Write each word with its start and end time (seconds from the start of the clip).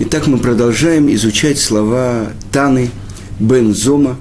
Итак, 0.00 0.28
мы 0.28 0.38
продолжаем 0.38 1.12
изучать 1.12 1.58
слова 1.58 2.28
Таны 2.52 2.90
Бензома. 3.40 4.16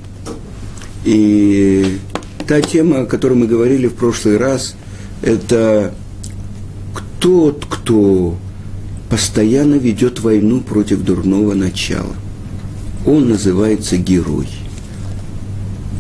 И 1.06 2.00
та 2.48 2.62
тема, 2.62 3.02
о 3.02 3.06
которой 3.06 3.34
мы 3.34 3.46
говорили 3.46 3.86
в 3.86 3.94
прошлый 3.94 4.38
раз, 4.38 4.76
это 5.22 5.94
тот, 7.20 7.68
кто 7.70 8.36
постоянно 9.12 9.76
ведет 9.76 10.20
войну 10.20 10.62
против 10.62 11.04
дурного 11.04 11.54
начала. 11.54 12.16
Он 13.06 13.30
называется 13.30 13.98
герой. 13.98 14.50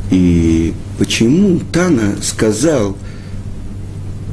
И 0.09 0.73
почему 0.97 1.59
Тана 1.71 2.15
сказал, 2.23 2.97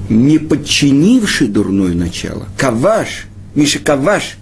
не 0.09 0.39
подчинивший 0.39 1.49
дурное 1.49 1.93
начало, 1.93 2.47
каваш, 2.57 3.27
Миша 3.55 3.79
Каваш, 3.79 4.39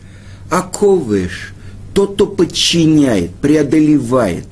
а 0.52 0.60
ковеш, 0.60 1.54
тот, 1.94 2.14
кто 2.14 2.26
подчиняет, 2.26 3.30
преодолевает. 3.36 4.44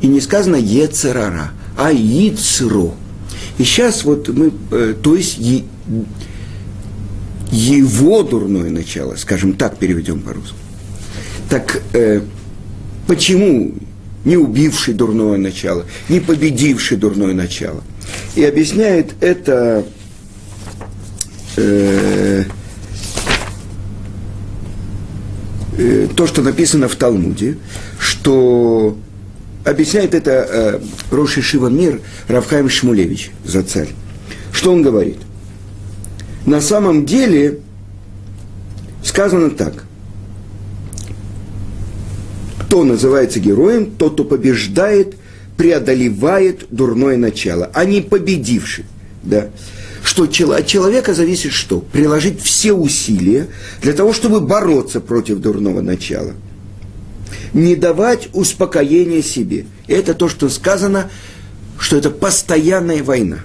И 0.00 0.08
не 0.08 0.20
сказано 0.20 0.56
ецерара, 0.56 1.52
а 1.78 1.92
яцро. 1.92 2.96
И 3.58 3.62
сейчас 3.62 4.02
вот 4.02 4.28
мы, 4.28 4.52
э, 4.72 4.94
то 5.00 5.14
есть 5.14 5.38
его 7.52 8.22
дурное 8.24 8.70
начало, 8.70 9.14
скажем 9.14 9.52
так, 9.52 9.78
переведем 9.78 10.18
по-русски. 10.20 10.56
Так 11.48 11.80
э, 11.92 12.22
почему 13.06 13.72
не 14.24 14.36
убивший 14.36 14.94
дурное 14.94 15.38
начало, 15.38 15.86
не 16.08 16.18
победивший 16.18 16.96
дурное 16.96 17.34
начало? 17.34 17.84
И 18.34 18.42
объясняет 18.42 19.14
это 19.20 19.86
э, 21.56 22.46
э, 25.76 26.08
то, 26.14 26.26
что 26.26 26.42
написано 26.42 26.88
в 26.88 26.96
Талмуде, 26.96 27.58
что 27.98 28.96
объясняет 29.64 30.14
это 30.14 30.30
э, 30.30 30.80
Роши 31.10 31.42
Шива 31.42 31.68
Мир 31.68 32.00
Равхайм 32.28 32.68
Шмулевич 32.68 33.30
за 33.44 33.62
царь. 33.62 33.88
Что 34.52 34.72
он 34.72 34.82
говорит? 34.82 35.18
На 36.46 36.60
самом 36.60 37.04
деле 37.04 37.58
сказано 39.02 39.50
так. 39.50 39.84
Кто 42.60 42.84
называется 42.84 43.40
героем, 43.40 43.90
тот, 43.90 44.14
кто 44.14 44.24
побеждает, 44.24 45.16
преодолевает 45.56 46.66
дурное 46.70 47.16
начало, 47.16 47.70
а 47.72 47.84
не 47.84 48.00
победивший. 48.00 48.84
Да? 49.22 49.48
Что 50.16 50.52
от 50.52 50.66
человека 50.66 51.12
зависит 51.12 51.52
что? 51.52 51.80
Приложить 51.80 52.40
все 52.40 52.72
усилия 52.72 53.48
для 53.82 53.92
того, 53.92 54.14
чтобы 54.14 54.40
бороться 54.40 55.00
против 55.00 55.38
дурного 55.38 55.82
начала– 55.82 56.32
не 57.52 57.74
давать 57.76 58.28
успокоения 58.32 59.22
себе. 59.22 59.66
Это 59.88 60.14
то, 60.14 60.28
что 60.28 60.48
сказано, 60.48 61.10
что 61.78 61.96
это 61.96 62.10
постоянная 62.10 63.02
война. 63.02 63.38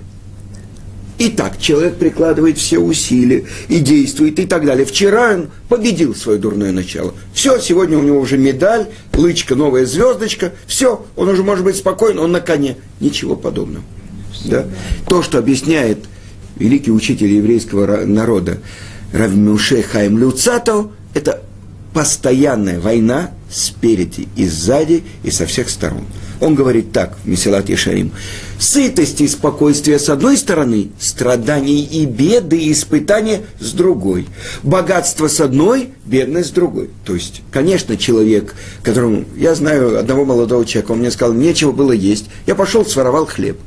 Итак, 1.18 1.60
человек 1.60 1.98
прикладывает 1.98 2.58
все 2.58 2.80
усилия 2.80 3.46
и 3.68 3.80
действует 3.80 4.40
и 4.40 4.46
так 4.46 4.66
далее. 4.66 4.86
Вчера 4.86 5.36
он 5.36 5.50
победил 5.70 6.16
свое 6.16 6.40
дурное 6.40 6.72
начало. 6.72 7.14
Все, 7.34 7.60
сегодня 7.60 7.98
у 7.98 8.02
него 8.02 8.20
уже 8.20 8.38
медаль, 8.38 8.88
лычка, 9.14 9.56
новая 9.56 9.86
звездочка. 9.86 10.54
Все, 10.66 11.06
он 11.16 11.30
уже 11.30 11.44
может 11.44 11.64
быть 11.64 11.76
спокоен, 11.76 12.18
он 12.18 12.32
на 12.32 12.42
коне. 12.42 12.78
Ничего 13.00 13.36
подобного. 13.36 13.84
Да? 14.46 14.66
То, 15.08 15.22
что 15.22 15.38
объясняет 15.38 16.00
великий 16.62 16.92
учитель 16.92 17.34
еврейского 17.34 18.06
народа 18.06 18.60
Равмюше 19.12 19.82
Хайм 19.82 20.18
Люцато, 20.18 20.90
это 21.14 21.42
постоянная 21.94 22.80
война 22.80 23.32
спереди 23.50 24.30
и 24.38 24.48
сзади 24.48 25.04
и 25.24 25.32
со 25.32 25.46
всех 25.46 25.70
сторон. 25.70 26.06
Он 26.40 26.56
говорит 26.56 26.94
так 26.94 27.18
в 27.24 27.28
Месилат 27.28 27.68
Ешарим. 27.68 28.12
Сытость 28.58 29.20
и 29.20 29.28
спокойствие 29.28 30.00
с 30.00 30.08
одной 30.08 30.38
стороны, 30.38 30.92
страданий 31.00 31.84
и 31.84 32.06
беды 32.06 32.58
и 32.58 32.72
испытания 32.72 33.42
с 33.60 33.74
другой. 33.74 34.28
Богатство 34.64 35.28
с 35.28 35.42
одной, 35.42 35.90
бедность 36.06 36.50
с 36.50 36.52
другой. 36.52 36.90
То 37.04 37.14
есть, 37.14 37.42
конечно, 37.52 37.98
человек, 37.98 38.56
которому... 38.84 39.26
Я 39.36 39.54
знаю 39.54 40.00
одного 40.00 40.24
молодого 40.24 40.66
человека, 40.66 40.94
он 40.94 41.00
мне 41.00 41.12
сказал, 41.12 41.34
нечего 41.34 41.74
было 41.74 41.92
есть. 41.92 42.28
Я 42.48 42.56
пошел, 42.56 42.86
своровал 42.86 43.26
хлеб. 43.26 43.60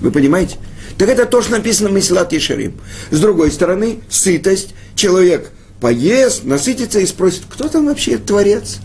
Вы 0.00 0.10
понимаете? 0.10 0.56
Так 0.98 1.08
это 1.08 1.26
тоже 1.26 1.50
написано 1.50 1.88
в 1.88 1.92
Месилат 1.92 2.32
Ешарим. 2.32 2.74
С 3.10 3.20
другой 3.20 3.50
стороны, 3.50 4.00
сытость. 4.08 4.74
Человек 4.94 5.50
поест, 5.80 6.44
насытится 6.44 7.00
и 7.00 7.06
спросит, 7.06 7.42
кто 7.48 7.68
там 7.68 7.86
вообще 7.86 8.16
творец? 8.16 8.78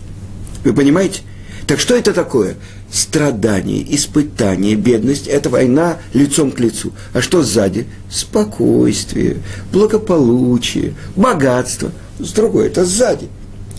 Вы 0.64 0.74
понимаете? 0.74 1.20
Так 1.66 1.78
что 1.78 1.94
это 1.94 2.12
такое? 2.12 2.56
Страдание, 2.92 3.86
испытание, 3.94 4.74
бедность– 4.74 5.26
это 5.28 5.48
война 5.48 5.98
лицом 6.12 6.50
к 6.50 6.58
лицу. 6.58 6.92
А 7.12 7.22
что 7.22 7.42
сзади? 7.42 7.86
Спокойствие, 8.10 9.36
благополучие, 9.72 10.94
богатство. 11.14 11.92
С 12.18 12.32
другой– 12.32 12.66
это 12.68 12.84
сзади. 12.84 13.28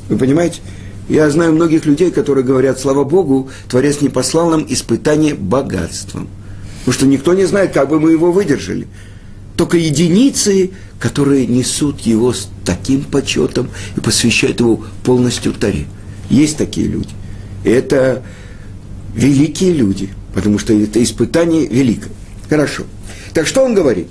Вы 0.07 0.17
понимаете? 0.17 0.61
Я 1.09 1.29
знаю 1.29 1.51
многих 1.51 1.85
людей, 1.85 2.11
которые 2.11 2.45
говорят, 2.45 2.79
слава 2.79 3.03
Богу, 3.03 3.49
Творец 3.67 3.99
не 3.99 4.07
послал 4.07 4.49
нам 4.49 4.65
испытание 4.69 5.35
богатством. 5.35 6.29
Потому 6.81 6.93
что 6.93 7.05
никто 7.05 7.33
не 7.33 7.45
знает, 7.45 7.73
как 7.73 7.89
бы 7.89 7.99
мы 7.99 8.11
его 8.11 8.31
выдержали. 8.31 8.87
Только 9.55 9.77
единицы, 9.77 10.71
которые 10.99 11.45
несут 11.45 12.01
его 12.01 12.33
с 12.33 12.49
таким 12.65 13.03
почетом 13.03 13.69
и 13.95 13.99
посвящают 13.99 14.59
его 14.59 14.83
полностью 15.03 15.53
Таре. 15.53 15.85
Есть 16.29 16.57
такие 16.57 16.87
люди. 16.87 17.09
Это 17.63 18.23
великие 19.13 19.73
люди, 19.73 20.09
потому 20.33 20.57
что 20.57 20.73
это 20.73 21.03
испытание 21.03 21.67
великое. 21.67 22.11
Хорошо. 22.49 22.83
Так 23.33 23.45
что 23.45 23.63
он 23.63 23.75
говорит? 23.75 24.07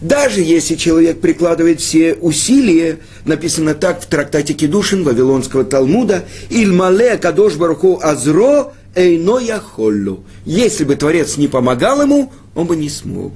Даже 0.00 0.40
если 0.40 0.74
человек 0.74 1.20
прикладывает 1.20 1.80
все 1.80 2.14
усилия, 2.14 2.98
написано 3.24 3.74
так 3.74 4.02
в 4.02 4.06
трактате 4.06 4.54
Кедушин 4.54 5.04
Вавилонского 5.04 5.64
Талмуда, 5.64 6.24
«Ильмале 6.50 7.16
кадош 7.16 7.54
баруху 7.54 8.00
азро 8.02 8.72
эйно 8.94 9.38
яхоллу». 9.38 10.24
Если 10.44 10.84
бы 10.84 10.96
Творец 10.96 11.36
не 11.36 11.48
помогал 11.48 12.02
ему, 12.02 12.32
он 12.54 12.66
бы 12.66 12.76
не 12.76 12.88
смог. 12.88 13.32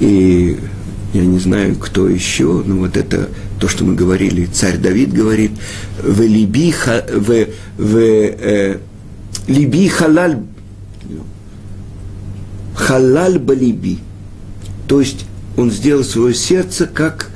И 0.00 0.58
я 1.12 1.24
не 1.24 1.38
знаю, 1.38 1.76
кто 1.76 2.08
еще, 2.08 2.62
но 2.64 2.76
вот 2.76 2.96
это 2.96 3.28
то, 3.58 3.68
что 3.68 3.84
мы 3.84 3.94
говорили, 3.94 4.46
царь 4.46 4.78
Давид 4.78 5.12
говорит, 5.12 5.52
в 6.02 6.22
либи, 6.22 6.72
в, 6.72 7.46
в 7.76 7.96
э, 7.96 8.78
либи 9.46 9.88
халаль, 9.88 10.38
халаль 12.74 13.38
балиби. 13.38 13.98
То 14.88 15.00
есть 15.00 15.26
он 15.56 15.70
сделал 15.70 16.04
свое 16.04 16.34
сердце 16.34 16.86
как 16.86 17.30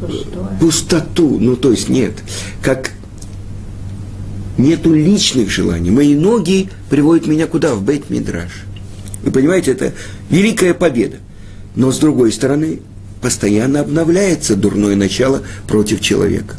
Пустое. 0.00 0.46
пустоту, 0.60 1.38
ну 1.38 1.56
то 1.56 1.70
есть 1.70 1.88
нет, 1.88 2.14
как 2.62 2.92
нету 4.58 4.92
личных 4.92 5.50
желаний. 5.50 5.90
Мои 5.90 6.14
ноги 6.14 6.68
приводят 6.90 7.26
меня 7.26 7.46
куда? 7.46 7.74
В 7.74 7.82
бейт 7.82 8.10
мидраш. 8.10 8.64
Вы 9.22 9.30
понимаете, 9.30 9.72
это 9.72 9.94
великая 10.30 10.74
победа. 10.74 11.16
Но 11.74 11.92
с 11.92 11.98
другой 11.98 12.32
стороны, 12.32 12.80
постоянно 13.20 13.80
обновляется 13.80 14.56
дурное 14.56 14.96
начало 14.96 15.42
против 15.66 16.00
человека. 16.00 16.56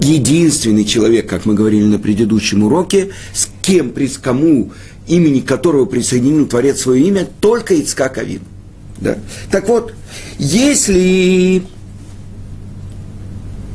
Единственный 0.00 0.84
человек, 0.84 1.28
как 1.28 1.44
мы 1.44 1.54
говорили 1.54 1.84
на 1.84 1.98
предыдущем 1.98 2.62
уроке, 2.62 3.10
с 3.34 3.48
кем, 3.62 3.90
при 3.90 4.06
кому, 4.08 4.72
имени 5.06 5.40
которого 5.40 5.84
присоединил 5.84 6.46
Творец 6.46 6.80
свое 6.80 7.06
имя, 7.06 7.28
только 7.40 7.74
Ицкак 7.74 8.18
Авин. 8.18 8.40
Да? 8.98 9.18
Так 9.50 9.68
вот, 9.68 9.92
если 10.38 11.62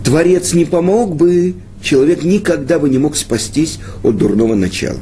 Творец 0.06 0.54
не 0.54 0.66
помог 0.66 1.16
бы, 1.16 1.56
человек 1.82 2.24
никогда 2.24 2.78
бы 2.78 2.90
не 2.90 3.00
мог 3.00 3.18
спастись 3.18 3.80
от 4.04 4.16
дурного 4.18 4.54
начала. 4.54 5.00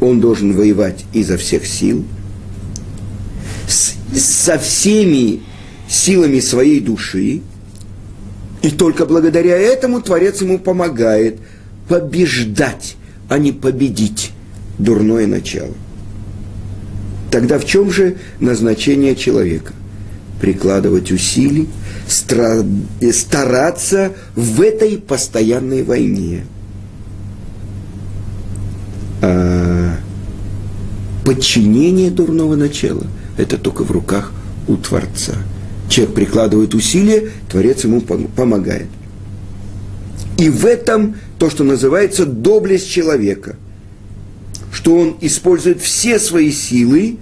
Он 0.00 0.20
должен 0.20 0.54
воевать 0.54 1.04
изо 1.12 1.36
всех 1.36 1.66
сил, 1.66 2.06
с, 3.68 3.92
со 4.18 4.58
всеми 4.58 5.42
силами 5.86 6.40
своей 6.40 6.80
души, 6.80 7.42
и 8.62 8.70
только 8.70 9.04
благодаря 9.04 9.58
этому 9.58 10.00
Творец 10.00 10.40
ему 10.40 10.58
помогает 10.58 11.36
побеждать, 11.86 12.96
а 13.28 13.36
не 13.36 13.52
победить 13.52 14.32
дурное 14.78 15.26
начало. 15.26 15.74
Тогда 17.30 17.58
в 17.58 17.66
чем 17.66 17.92
же 17.92 18.16
назначение 18.40 19.14
человека? 19.14 19.74
Прикладывать 20.40 21.12
усилий, 21.12 21.68
стараться 22.08 24.12
в 24.34 24.60
этой 24.60 24.98
постоянной 24.98 25.82
войне. 25.82 26.44
А 29.22 29.96
подчинение 31.24 32.10
дурного 32.10 32.56
начала– 32.56 33.06
это 33.36 33.58
только 33.58 33.84
в 33.84 33.90
руках 33.90 34.32
у 34.66 34.76
Творца– 34.76 35.34
Человек 35.90 36.14
прикладывает 36.14 36.74
усилия, 36.74 37.30
Творец 37.50 37.82
ему 37.82 38.00
помогает. 38.00 38.86
И 40.38 40.48
в 40.48 40.64
этом 40.64 41.16
то, 41.38 41.50
что 41.50 41.64
называется 41.64 42.24
доблесть 42.24 42.88
человека, 42.88 43.56
что 44.72 44.96
он 44.96 45.16
использует 45.20 45.80
все 45.80 46.20
свои 46.20 46.52
силы, 46.52 47.16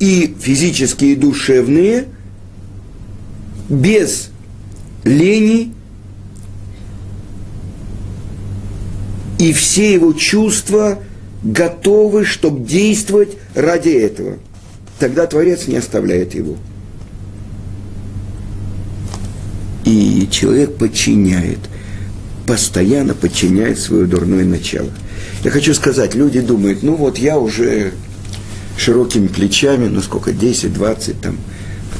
и 0.00 0.34
физические, 0.40 1.12
и 1.12 1.16
душевные, 1.16 2.06
без 3.68 4.30
лени, 5.04 5.72
и 9.38 9.52
все 9.52 9.94
его 9.94 10.12
чувства 10.12 10.98
готовы, 11.42 12.24
чтобы 12.24 12.66
действовать 12.66 13.36
ради 13.54 13.90
этого. 13.90 14.38
Тогда 14.98 15.26
Творец 15.26 15.68
не 15.68 15.76
оставляет 15.76 16.34
его. 16.34 16.56
И 19.84 20.28
человек 20.30 20.76
подчиняет, 20.76 21.60
постоянно 22.46 23.14
подчиняет 23.14 23.78
свое 23.78 24.06
дурное 24.06 24.44
начало. 24.44 24.90
Я 25.44 25.50
хочу 25.50 25.72
сказать, 25.72 26.14
люди 26.14 26.40
думают, 26.40 26.82
ну 26.82 26.96
вот 26.96 27.18
я 27.18 27.38
уже 27.38 27.92
широкими 28.76 29.28
плечами, 29.28 29.86
ну 29.86 30.00
сколько, 30.02 30.32
10, 30.32 30.74
20, 30.74 31.20
там, 31.20 31.38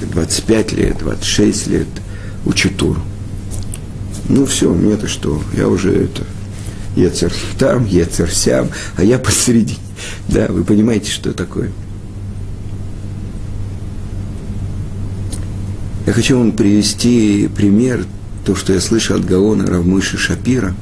25 0.06 0.72
лет, 0.72 0.98
26 0.98 1.66
лет 1.68 1.88
учу 2.44 2.70
Туру. 2.70 3.00
Ну 4.28 4.46
все, 4.46 4.72
мне-то 4.72 5.08
что, 5.08 5.42
я 5.56 5.68
уже 5.68 6.04
это, 6.04 6.24
Ецер 6.96 7.32
там, 7.58 7.86
Ецер 7.86 8.30
сям, 8.30 8.68
а 8.96 9.04
я 9.04 9.18
посередине. 9.18 9.78
Да, 10.28 10.46
вы 10.48 10.64
понимаете, 10.64 11.10
что 11.10 11.32
такое? 11.32 11.70
Я 16.06 16.12
хочу 16.12 16.38
вам 16.38 16.52
привести 16.52 17.48
пример, 17.54 18.06
то, 18.46 18.54
что 18.54 18.72
я 18.72 18.80
слышал 18.80 19.16
от 19.16 19.26
Гаона 19.26 19.66
Равмыши 19.66 20.16
Шапира, 20.16 20.74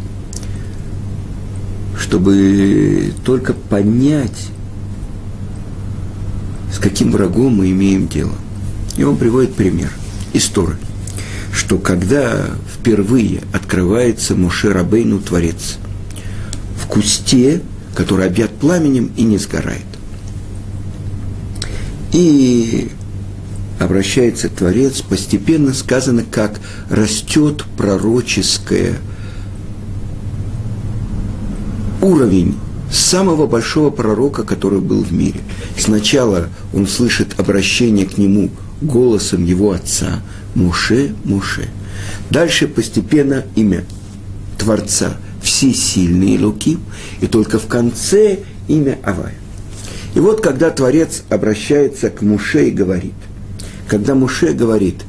чтобы 1.98 3.12
только 3.24 3.52
понять, 3.52 4.50
с 6.72 6.78
каким 6.78 7.10
врагом 7.10 7.56
мы 7.56 7.72
имеем 7.72 8.06
дело. 8.06 8.34
И 8.96 9.04
он 9.04 9.16
приводит 9.16 9.54
пример 9.54 9.90
из 10.32 10.46
Торы, 10.46 10.76
что 11.52 11.78
когда 11.78 12.46
впервые 12.72 13.42
открывается 13.52 14.34
Моше 14.34 14.72
Рабейну 14.72 15.18
Творец 15.20 15.78
в 16.80 16.86
кусте, 16.86 17.62
который 17.94 18.26
объят 18.26 18.52
пламенем 18.52 19.10
и 19.16 19.22
не 19.22 19.38
сгорает. 19.38 19.82
И 22.12 22.90
обращается 23.78 24.48
Творец, 24.48 25.02
постепенно 25.02 25.74
сказано, 25.74 26.24
как 26.30 26.60
растет 26.88 27.64
пророческое 27.76 28.96
уровень 32.00 32.56
самого 32.90 33.46
большого 33.46 33.90
пророка, 33.90 34.44
который 34.44 34.80
был 34.80 35.02
в 35.02 35.12
мире. 35.12 35.40
Сначала 35.78 36.48
он 36.72 36.86
слышит 36.86 37.38
обращение 37.38 38.06
к 38.06 38.16
нему 38.16 38.50
голосом 38.80 39.44
его 39.44 39.72
отца 39.72 40.22
Муше, 40.54 41.14
Муше. 41.24 41.68
Дальше 42.30 42.68
постепенно 42.68 43.44
имя 43.54 43.84
Творца 44.58 45.16
Всесильный 45.42 46.38
Луким, 46.38 46.80
и 47.20 47.26
только 47.26 47.58
в 47.58 47.66
конце 47.66 48.40
имя 48.68 48.98
Авая. 49.02 49.34
И 50.14 50.20
вот 50.20 50.40
когда 50.40 50.70
Творец 50.70 51.22
обращается 51.28 52.10
к 52.10 52.22
Муше 52.22 52.68
и 52.68 52.72
говорит, 52.72 53.14
когда 53.88 54.14
Муше 54.14 54.52
говорит, 54.52 55.02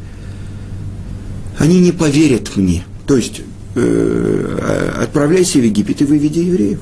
они 1.57 1.79
не 1.79 1.91
поверят 1.91 2.55
мне, 2.55 2.83
то 3.07 3.17
есть 3.17 3.41
э, 3.75 4.93
отправляйся 5.01 5.59
в 5.59 5.63
Египет 5.63 6.01
и 6.01 6.05
выведи 6.05 6.39
евреев 6.39 6.79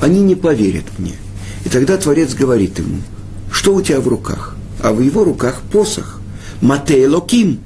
они 0.00 0.22
не 0.22 0.34
поверят 0.34 0.84
мне. 0.98 1.14
И 1.64 1.68
тогда 1.68 1.96
Творец 1.96 2.34
говорит 2.34 2.78
ему, 2.78 2.98
что 3.50 3.74
у 3.74 3.82
тебя 3.82 4.00
в 4.00 4.08
руках? 4.08 4.56
А 4.82 4.92
в 4.92 5.00
его 5.00 5.24
руках 5.24 5.62
посох. 5.72 6.20
Матей 6.60 7.06
Локим. 7.06 7.60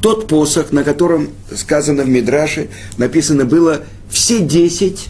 Тот 0.00 0.28
посох, 0.28 0.72
на 0.72 0.84
котором 0.84 1.30
сказано 1.54 2.02
в 2.04 2.08
Мидраше, 2.08 2.68
написано 2.96 3.44
было 3.44 3.82
все 4.08 4.40
десять 4.40 5.08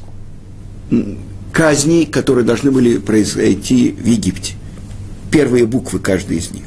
казней, 1.53 2.07
которые 2.07 2.45
должны 2.45 2.71
были 2.71 2.99
произойти 2.99 3.91
в 3.91 4.07
Египте. 4.07 4.55
Первые 5.31 5.67
буквы 5.67 5.99
каждой 5.99 6.39
из 6.39 6.51
них. 6.51 6.65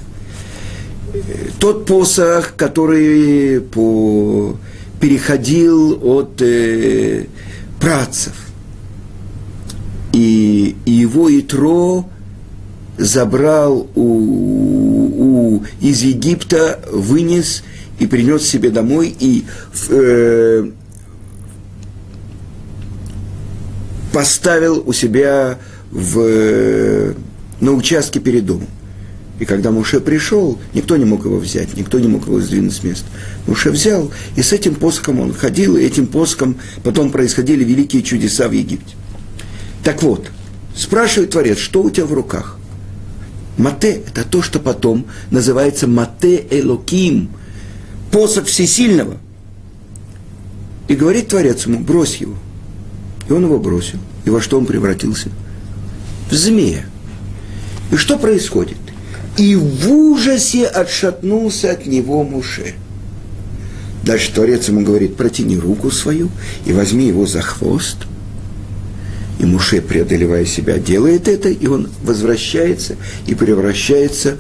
Тот 1.60 1.86
посох, 1.86 2.56
который 2.56 3.62
по, 3.62 4.56
переходил 5.00 6.00
от 6.04 6.42
э, 6.42 7.26
працев 7.80 8.34
и, 10.14 10.76
и 10.86 10.92
его 10.92 11.30
Итро 11.40 12.08
забрал 13.00 13.88
у, 13.96 14.04
у, 14.04 15.64
из 15.80 16.02
Египта, 16.02 16.80
вынес 16.92 17.64
и 17.98 18.06
принес 18.06 18.44
себе 18.44 18.70
домой, 18.70 19.16
и 19.20 19.46
э, 19.90 20.70
поставил 24.12 24.84
у 24.86 24.94
себя 24.94 25.58
в, 25.92 27.14
на 27.62 27.72
участке 27.72 28.20
перед 28.20 28.46
домом. 28.46 28.68
И 29.40 29.46
когда 29.46 29.72
Муше 29.72 30.02
пришел, 30.02 30.60
никто 30.74 30.98
не 30.98 31.06
мог 31.06 31.24
его 31.24 31.38
взять, 31.38 31.78
никто 31.78 31.98
не 32.00 32.10
мог 32.10 32.28
его 32.28 32.42
сдвинуть 32.42 32.74
с 32.74 32.84
места. 32.84 33.06
Муше 33.48 33.72
взял, 33.72 34.12
и 34.36 34.42
с 34.42 34.52
этим 34.52 34.76
посохом 34.76 35.22
он 35.22 35.34
ходил, 35.34 35.78
и 35.78 35.84
этим 35.84 36.08
посохом 36.08 36.58
потом 36.84 37.10
происходили 37.10 37.64
великие 37.64 38.04
чудеса 38.04 38.50
в 38.50 38.52
Египте. 38.52 38.96
Так 39.84 40.04
вот, 40.04 40.28
спрашивает 40.76 41.32
Творец, 41.32 41.58
что 41.58 41.82
у 41.82 41.90
тебя 41.90 42.06
в 42.06 42.14
руках? 42.14 42.59
Мате– 43.60 44.02
это 44.08 44.24
то, 44.24 44.42
что 44.42 44.60
потом 44.60 45.06
называется 45.32 45.86
Мате 45.86 46.46
Элоким, 46.50 47.30
посох 48.10 48.46
всесильного. 48.46 49.18
И 50.88 50.96
говорит 50.96 51.28
Творец 51.28 51.66
ему, 51.66 51.80
брось 51.80 52.16
его. 52.18 52.36
И 53.28 53.34
он 53.34 53.44
его 53.44 53.60
бросил. 53.60 54.00
И 54.24 54.30
во 54.30 54.40
что 54.40 54.58
он 54.58 54.66
превратился? 54.66 55.30
В 56.32 56.36
змея. 56.36 56.86
И 57.92 57.98
что 57.98 58.18
происходит? 58.18 58.78
И 59.36 59.56
в 59.56 59.92
ужасе 59.92 60.66
отшатнулся 60.66 61.72
от 61.72 61.86
него 61.86 62.24
Муше. 62.24 62.76
Дальше 64.04 64.34
Творец 64.34 64.70
ему 64.70 64.86
говорит, 64.86 65.18
протяни 65.18 65.58
руку 65.58 65.92
свою 65.92 66.30
и 66.66 66.72
возьми 66.72 67.08
его 67.08 67.28
за 67.28 67.42
хвост– 67.42 67.98
и 69.40 69.46
Муше, 69.46 69.82
преодолевая 69.82 70.46
себя, 70.46 70.78
делает 70.78 71.28
это, 71.30 71.50
и 71.50 71.66
он 71.66 71.90
возвращается 72.04 72.98
и 73.26 73.34
превращается 73.34 74.38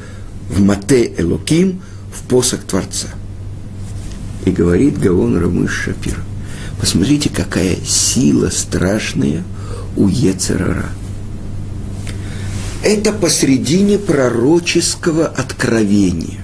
в 0.49 0.61
Мате 0.61 1.13
Элоким, 1.17 1.81
в 2.13 2.27
посох 2.27 2.65
Творца. 2.65 3.07
И 4.45 4.51
говорит 4.51 4.99
Гаон 4.99 5.37
Рамыш 5.37 5.71
Шапир, 5.71 6.17
посмотрите, 6.79 7.29
какая 7.29 7.77
сила 7.77 8.49
страшная 8.49 9.43
у 9.95 10.09
Ецерара. 10.09 10.89
Это 12.83 13.13
посредине 13.13 13.97
пророческого 13.97 15.27
откровения. 15.27 16.43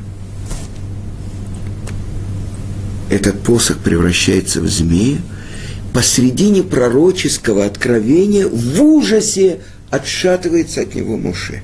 Этот 3.10 3.42
посох 3.42 3.80
превращается 3.80 4.62
в 4.62 4.68
змея– 4.70 5.18
посредине 5.96 6.62
пророческого 6.62 7.66
откровения 7.66 8.46
в 8.46 8.84
ужасе 8.84 9.60
отшатывается 9.90 10.82
от 10.82 10.94
него 10.94 11.16
Муше. 11.16 11.62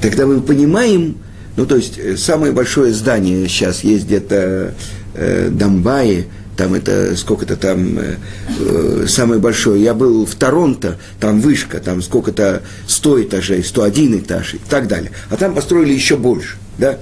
Тогда 0.00 0.26
мы 0.26 0.40
понимаем, 0.40 1.16
ну 1.56 1.66
то 1.66 1.74
есть 1.74 1.98
э, 1.98 2.16
самое 2.16 2.52
большое 2.52 2.92
здание 2.92 3.48
сейчас 3.48 3.82
есть 3.82 4.06
где-то 4.06 4.74
э, 5.14 5.48
Дамбае, 5.50 6.26
там 6.56 6.74
это 6.74 7.16
сколько-то 7.16 7.56
там 7.56 7.98
э, 7.98 8.14
э 8.60 9.06
самое 9.08 9.40
большое. 9.40 9.82
Я 9.82 9.94
был 9.94 10.24
в 10.24 10.36
Торонто, 10.36 10.96
там 11.18 11.40
вышка, 11.40 11.80
там 11.80 12.02
сколько-то 12.02 12.62
100 12.86 13.22
этажей, 13.24 13.64
101 13.64 14.20
этаж 14.20 14.54
и 14.54 14.58
так 14.58 14.86
далее. 14.86 15.10
А 15.30 15.36
там 15.36 15.56
построили 15.56 15.92
еще 15.92 16.16
больше, 16.16 16.58
да? 16.78 16.98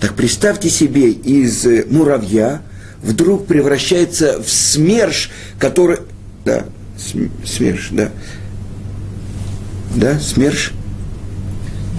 Так 0.00 0.14
представьте 0.14 0.70
себе 0.70 1.10
из 1.10 1.66
э, 1.66 1.84
муравья, 1.90 2.62
вдруг 3.02 3.46
превращается 3.46 4.42
в 4.42 4.48
СМЕРШ, 4.48 5.30
который... 5.58 5.98
Да, 6.44 6.64
СМЕРШ, 7.44 7.88
да. 7.90 8.10
Да, 9.94 10.18
СМЕРШ. 10.18 10.72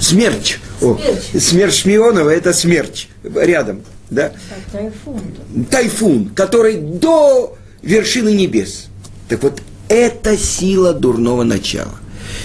Смерч. 0.02 0.58
О, 0.82 1.00
смерч 1.40 1.84
Шмионова– 1.84 2.30
это 2.32 2.52
смерч. 2.52 3.08
Рядом, 3.24 3.84
да. 4.10 4.34
Тайфун. 4.72 5.22
Тайфун, 5.70 6.30
который 6.30 6.78
до 6.78 7.56
вершины 7.82 8.34
небес. 8.34 8.88
Так 9.30 9.44
вот, 9.44 9.62
это 9.88 10.38
сила 10.38 10.94
дурного 10.94 11.44
начала. 11.44 11.94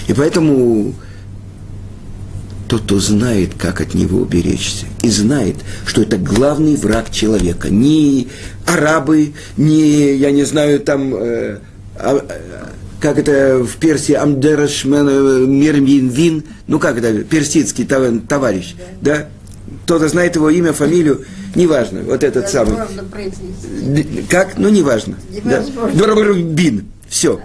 И 0.07 0.13
поэтому 0.13 0.93
тот, 2.69 2.83
кто 2.83 2.99
знает, 2.99 3.51
как 3.57 3.81
от 3.81 3.95
него 3.95 4.19
уберечься, 4.19 4.85
и 5.01 5.09
знает, 5.09 5.55
что 5.85 6.03
это 6.03 6.17
главный 6.17 6.75
враг 6.75 7.09
человека. 7.11 7.69
Не 7.69 8.27
арабы, 8.67 9.33
не, 9.57 10.15
я 10.15 10.29
не 10.31 10.43
знаю, 10.43 10.79
там, 10.79 11.15
э, 11.15 11.57
а, 11.95 12.25
как 13.01 13.17
это 13.17 13.63
в 13.63 13.77
Персии, 13.77 14.13
Амдерашмен 14.13 15.51
Мирмин 15.51 16.43
ну 16.67 16.79
как 16.79 16.99
это, 16.99 17.23
персидский 17.23 17.85
товарищ, 17.85 18.75
да? 19.01 19.27
Кто-то 19.85 20.07
знает 20.07 20.35
его 20.35 20.51
имя, 20.51 20.71
фамилию, 20.71 21.25
неважно, 21.55 22.01
вот 22.01 22.23
этот 22.23 22.43
Я 22.43 22.49
самый. 22.49 22.77
Как? 24.29 24.59
Ну, 24.59 24.69
неважно. 24.69 25.15
Да. 25.43 25.63
Бин. 26.33 26.85
Все. 27.07 27.39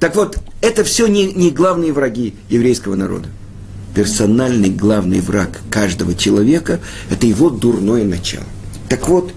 Так 0.00 0.14
вот, 0.16 0.38
это 0.60 0.84
все 0.84 1.06
не, 1.06 1.32
не 1.32 1.50
главные 1.50 1.94
враги 1.94 2.34
еврейского 2.50 2.94
народа. 2.94 3.28
Персональный 3.96 4.68
главный 4.68 5.20
враг 5.20 5.58
каждого 5.70 6.14
человека– 6.14 6.80
это 7.10 7.26
его 7.26 7.48
дурное 7.48 8.04
начало. 8.04 8.44
Так 8.90 9.08
вот, 9.08 9.32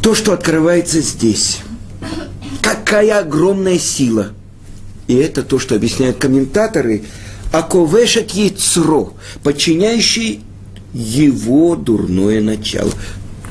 то, 0.00 0.14
что 0.14 0.32
открывается 0.32 1.00
здесь, 1.00 1.58
какая 2.60 3.18
огромная 3.18 3.80
сила. 3.80 4.28
И 5.08 5.16
это 5.16 5.42
то, 5.42 5.58
что 5.58 5.74
объясняют 5.74 6.18
комментаторы, 6.18 7.02
Аковешет 7.50 8.30
яйцро, 8.30 9.14
подчиняющий 9.42 10.44
его 10.94 11.74
дурное 11.74 12.40
начало. 12.40 12.92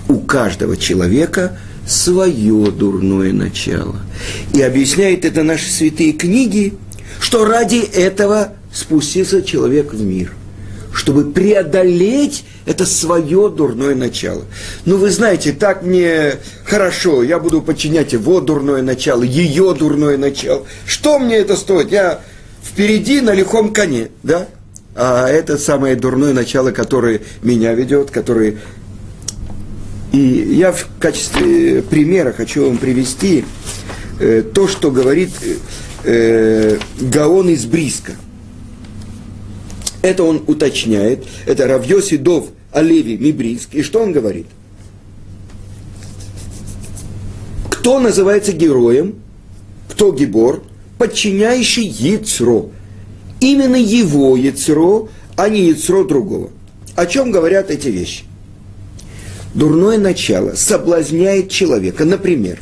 У 0.07 0.19
каждого 0.19 0.77
человека– 0.77 1.59
свое 1.85 2.71
дурное 2.71 3.33
начало. 3.33 3.97
И 4.53 4.61
объясняет 4.61 5.25
это 5.25 5.43
наши 5.43 5.69
святые 5.69 6.13
книги, 6.13 6.75
что 7.19 7.43
ради 7.43 7.79
этого 7.79 8.53
спустился 8.73 9.41
человек 9.41 9.93
в 9.93 10.01
мир, 10.01 10.31
чтобы 10.93 11.31
преодолеть 11.31 12.43
это 12.65 12.85
свое 12.85 13.49
дурное 13.49 13.95
начало. 13.95 14.43
Ну, 14.85 14.97
вы 14.97 15.09
знаете, 15.09 15.51
так 15.51 15.83
мне 15.83 16.35
хорошо, 16.63 17.23
я 17.23 17.39
буду 17.39 17.61
подчинять 17.61 18.13
его 18.13 18.39
дурное 18.39 18.81
начало, 18.81 19.23
ее 19.23 19.73
дурное 19.73 20.17
начало. 20.17 20.65
Что 20.85 21.19
мне 21.19 21.37
это 21.37 21.55
стоит? 21.55 21.91
Я 21.91 22.21
впереди 22.63 23.21
на 23.21 23.33
лихом 23.33 23.73
коне, 23.73 24.09
да? 24.23 24.47
А 24.95 25.27
это 25.29 25.57
самое 25.57 25.95
дурное 25.95 26.33
начало, 26.33 26.71
которое 26.71 27.21
меня 27.41 27.73
ведет, 27.73 28.11
которое 28.11 28.57
и 30.11 30.17
я 30.17 30.73
в 30.73 30.87
качестве 30.99 31.81
примера 31.81 32.33
хочу 32.33 32.65
вам 32.67 32.77
привести 32.77 33.45
э, 34.19 34.43
то, 34.53 34.67
что 34.67 34.91
говорит 34.91 35.31
э, 36.03 36.77
Гаон 36.99 37.49
из 37.49 37.65
Бриска. 37.65 38.13
Это 40.01 40.23
он 40.23 40.43
уточняет, 40.47 41.25
это 41.45 41.67
Равьоси 41.67 42.17
Дов 42.17 42.47
Олеви 42.71 43.17
Мибриск. 43.17 43.73
И 43.73 43.83
что 43.83 44.01
он 44.01 44.11
говорит? 44.11 44.47
Кто 47.69 47.99
называется 47.99 48.51
героем, 48.51 49.15
кто 49.89 50.11
гибор, 50.11 50.63
подчиняющий 50.97 51.85
Яцро. 51.85 52.69
Именно 53.39 53.75
его 53.75 54.37
Яцро, 54.37 55.09
а 55.35 55.49
не 55.49 55.67
Яцро 55.67 56.03
другого. 56.03 56.49
О 56.95 57.05
чем 57.05 57.31
говорят 57.31 57.71
эти 57.71 57.87
вещи? 57.87 58.23
дурное 59.53 59.97
начало 59.97 60.53
соблазняет 60.55 61.49
человека. 61.49 62.05
Например, 62.05 62.59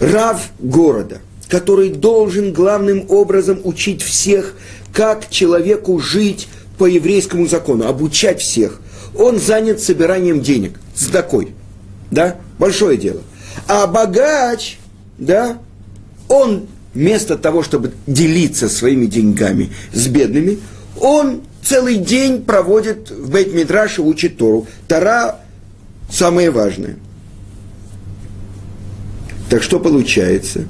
рав 0.00 0.50
города, 0.58 1.20
который 1.48 1.90
должен 1.90 2.52
главным 2.52 3.06
образом 3.08 3.60
учить 3.64 4.02
всех, 4.02 4.54
как 4.94 5.28
человеку 5.28 5.98
жить 5.98 6.48
по 6.78 6.86
еврейскому 6.86 7.46
закону, 7.46 7.86
обучать 7.86 8.40
всех. 8.40 8.80
Он 9.18 9.38
занят 9.38 9.80
собиранием 9.80 10.40
денег, 10.40 10.80
с 10.94 11.08
такой, 11.08 11.52
да, 12.10 12.36
большое 12.58 12.96
дело. 12.96 13.20
А 13.68 13.86
богач, 13.86 14.78
да, 15.18 15.58
он 16.28 16.68
вместо 16.94 17.36
того, 17.36 17.62
чтобы 17.62 17.92
делиться 18.06 18.68
своими 18.68 19.06
деньгами 19.06 19.70
с 19.92 20.06
бедными, 20.06 20.60
он 21.00 21.42
целый 21.62 21.96
день 21.96 22.42
проводит 22.42 23.10
в 23.10 23.30
Бейт-Мидраше, 23.30 24.00
учит 24.00 24.38
Тору. 24.38 24.66
Тара 24.86 25.40
самое 26.10 26.50
важное. 26.50 26.96
Так 29.50 29.62
что 29.62 29.80
получается? 29.80 30.66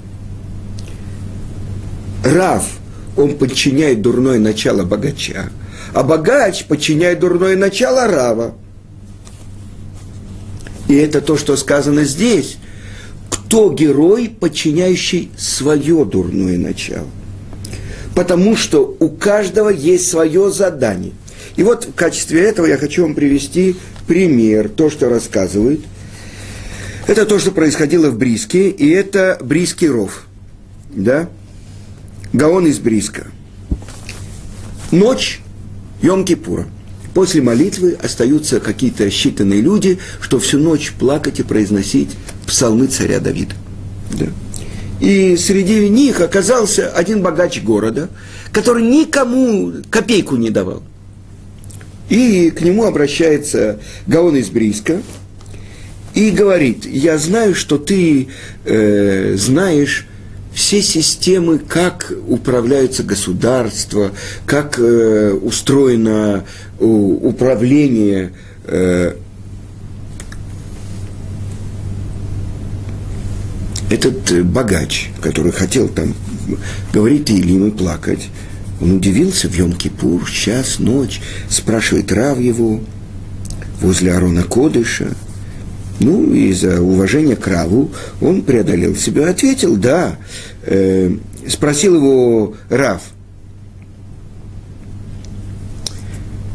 Рав, 2.24 2.66
он 3.16 3.36
подчиняет 3.36 4.02
дурное 4.02 4.38
начало 4.38 4.84
богача, 4.84 5.50
а 5.92 6.02
богач 6.02 6.64
подчиняет 6.64 7.20
дурное 7.20 7.56
начало 7.56 8.06
Рава. 8.06 8.54
И 10.88 10.94
это 10.94 11.20
то, 11.20 11.36
что 11.36 11.56
сказано 11.56 12.04
здесь. 12.04 12.58
Кто 13.30 13.72
герой, 13.72 14.28
подчиняющий 14.28 15.30
свое 15.36 16.04
дурное 16.04 16.58
начало? 16.58 17.06
Потому 18.14 18.56
что 18.56 18.96
у 19.00 19.08
каждого 19.08 19.70
есть 19.70 20.08
свое 20.08 20.50
задание. 20.50 21.12
И 21.56 21.62
вот 21.62 21.84
в 21.86 21.94
качестве 21.94 22.42
этого 22.42 22.66
я 22.66 22.76
хочу 22.76 23.02
вам 23.02 23.14
привести 23.14 23.76
пример, 24.06 24.68
то, 24.68 24.90
что 24.90 25.08
рассказывают. 25.08 25.80
Это 27.06 27.26
то, 27.26 27.38
что 27.38 27.50
происходило 27.50 28.10
в 28.10 28.18
Бриске, 28.18 28.70
и 28.70 28.88
это 28.88 29.38
Бриский 29.42 29.88
ров. 29.88 30.26
Да? 30.90 31.28
Гаон 32.34 32.66
из 32.66 32.80
Бриска. 32.80 33.28
Ночь 34.90 35.40
Йом-Кипура. 36.02 36.66
После 37.14 37.40
молитвы 37.40 37.96
остаются 38.02 38.58
какие-то 38.58 39.06
считанные 39.06 39.60
люди, 39.60 40.00
что 40.20 40.40
всю 40.40 40.58
ночь 40.58 40.92
плакать 40.98 41.38
и 41.38 41.44
произносить 41.44 42.10
псалмы 42.44 42.88
царя 42.88 43.20
Давида. 43.20 43.54
Да. 44.18 44.26
И 45.00 45.36
среди 45.36 45.88
них 45.88 46.20
оказался 46.20 46.90
один 46.90 47.22
богач 47.22 47.62
города, 47.62 48.08
который 48.50 48.82
никому 48.82 49.72
копейку 49.88 50.34
не 50.34 50.50
давал. 50.50 50.82
И 52.08 52.50
к 52.50 52.62
нему 52.62 52.84
обращается 52.84 53.78
Гаон 54.08 54.34
из 54.34 54.48
Бриска 54.48 55.00
и 56.14 56.30
говорит, 56.30 56.84
я 56.84 57.16
знаю, 57.16 57.54
что 57.54 57.78
ты 57.78 58.26
э, 58.64 59.36
знаешь 59.36 60.08
все 60.54 60.80
системы, 60.82 61.58
как 61.58 62.12
управляются 62.28 63.02
государства, 63.02 64.12
как 64.46 64.78
э, 64.78 65.32
устроено 65.32 66.44
э, 66.78 66.84
управление 66.84 68.32
э, 68.64 69.16
этот 73.90 74.44
богач, 74.46 75.10
который 75.20 75.52
хотел 75.52 75.88
там 75.88 76.14
говорить 76.92 77.30
Илим 77.30 77.68
и 77.68 77.70
плакать, 77.70 78.28
он 78.80 78.92
удивился 78.92 79.48
в 79.48 79.58
Йом-Кипур, 79.58 80.30
час, 80.30 80.78
ночь, 80.78 81.20
спрашивает 81.48 82.12
Рав 82.12 82.38
его 82.38 82.80
возле 83.80 84.12
Арона 84.14 84.44
Кодыша. 84.44 85.14
Ну, 86.00 86.32
из-за 86.32 86.80
уважения 86.80 87.36
к 87.36 87.46
Раву 87.46 87.90
он 88.20 88.42
преодолел 88.42 88.96
себя, 88.96 89.30
ответил, 89.30 89.76
да. 89.76 90.16
Э, 90.62 91.10
спросил 91.48 91.94
его 91.96 92.54
Рав, 92.68 93.02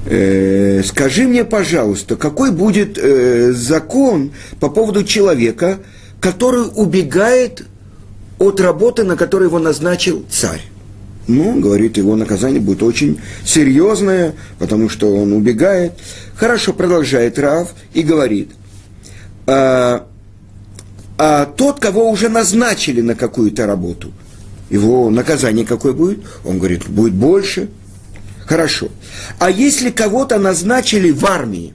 э, 0.06 0.82
скажи 0.84 1.28
мне, 1.28 1.46
пожалуйста, 1.46 2.16
какой 2.18 2.52
будет 2.52 2.98
э, 2.98 3.54
закон 3.54 4.32
по 4.60 4.70
поводу 4.70 5.04
человека, 5.04 5.80
который 6.20 6.66
убегает 6.76 7.66
от 8.40 8.60
работы, 8.60 9.04
на 9.04 9.16
которую 9.16 9.48
его 9.48 9.60
назначил 9.60 10.26
царь? 10.30 10.62
Ну, 11.28 11.60
говорит, 11.60 11.98
его 11.98 12.16
наказание 12.16 12.60
будет 12.60 12.82
очень 12.82 13.22
серьезное, 13.46 14.34
потому 14.58 14.90
что 14.90 15.16
он 15.16 15.32
убегает. 15.32 15.94
Хорошо, 16.36 16.74
продолжает 16.74 17.38
Рав 17.38 17.70
и 17.94 18.02
говорит, 18.02 18.50
а, 19.50 20.08
а 21.18 21.46
тот, 21.46 21.80
кого 21.80 22.10
уже 22.10 22.30
назначили 22.30 23.02
на 23.02 23.16
какую-то 23.16 23.66
работу, 23.66 24.12
его 24.70 25.10
наказание 25.10 25.66
какое 25.66 25.94
будет? 25.94 26.20
Он 26.46 26.60
говорит, 26.60 26.88
будет 26.88 27.14
больше. 27.14 27.70
Хорошо. 28.46 28.90
А 29.40 29.50
если 29.50 29.90
кого-то 29.90 30.38
назначили 30.38 31.12
в 31.12 31.26
армии, 31.26 31.74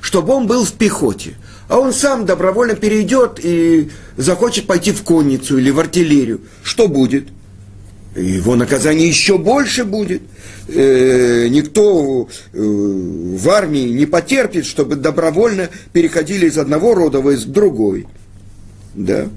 чтобы 0.00 0.34
он 0.34 0.46
был 0.46 0.64
в 0.64 0.72
пехоте, 0.72 1.34
а 1.68 1.78
он 1.78 1.94
сам 1.94 2.26
добровольно 2.26 2.74
перейдет 2.74 3.40
и 3.42 3.90
захочет 4.18 4.66
пойти 4.66 4.92
в 4.92 5.02
конницу 5.02 5.56
или 5.56 5.70
в 5.70 5.80
артиллерию, 5.80 6.42
что 6.62 6.88
будет? 6.88 7.28
его 8.16 8.54
наказание 8.54 9.08
еще 9.08 9.38
больше 9.38 9.84
будет. 9.84 10.22
Э, 10.66 11.48
никто 11.48 12.28
э, 12.52 12.58
в 12.58 13.50
армии 13.50 13.90
не 13.90 14.06
потерпит, 14.06 14.64
чтобы 14.64 14.96
добровольно 14.96 15.68
переходили 15.92 16.46
из 16.46 16.56
одного 16.56 16.94
рода 16.94 17.20
в 17.20 17.44
другой. 17.46 18.06
Да. 18.94 19.28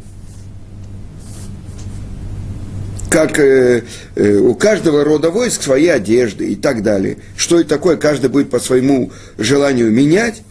как 3.10 3.39
э, 3.39 3.84
у 4.15 4.53
каждого 4.53 5.03
рода 5.03 5.31
войск 5.31 5.63
свои 5.63 5.88
одежды 5.88 6.51
и 6.51 6.55
так 6.55 6.84
далее. 6.84 7.17
Что 7.36 7.60
это 7.60 7.69
такое, 7.69 7.98
каждый 7.98 8.29
будет 8.29 8.50
по 8.50 8.60
своему 8.60 9.12
желанию 9.38 9.91
менять. 9.91 10.43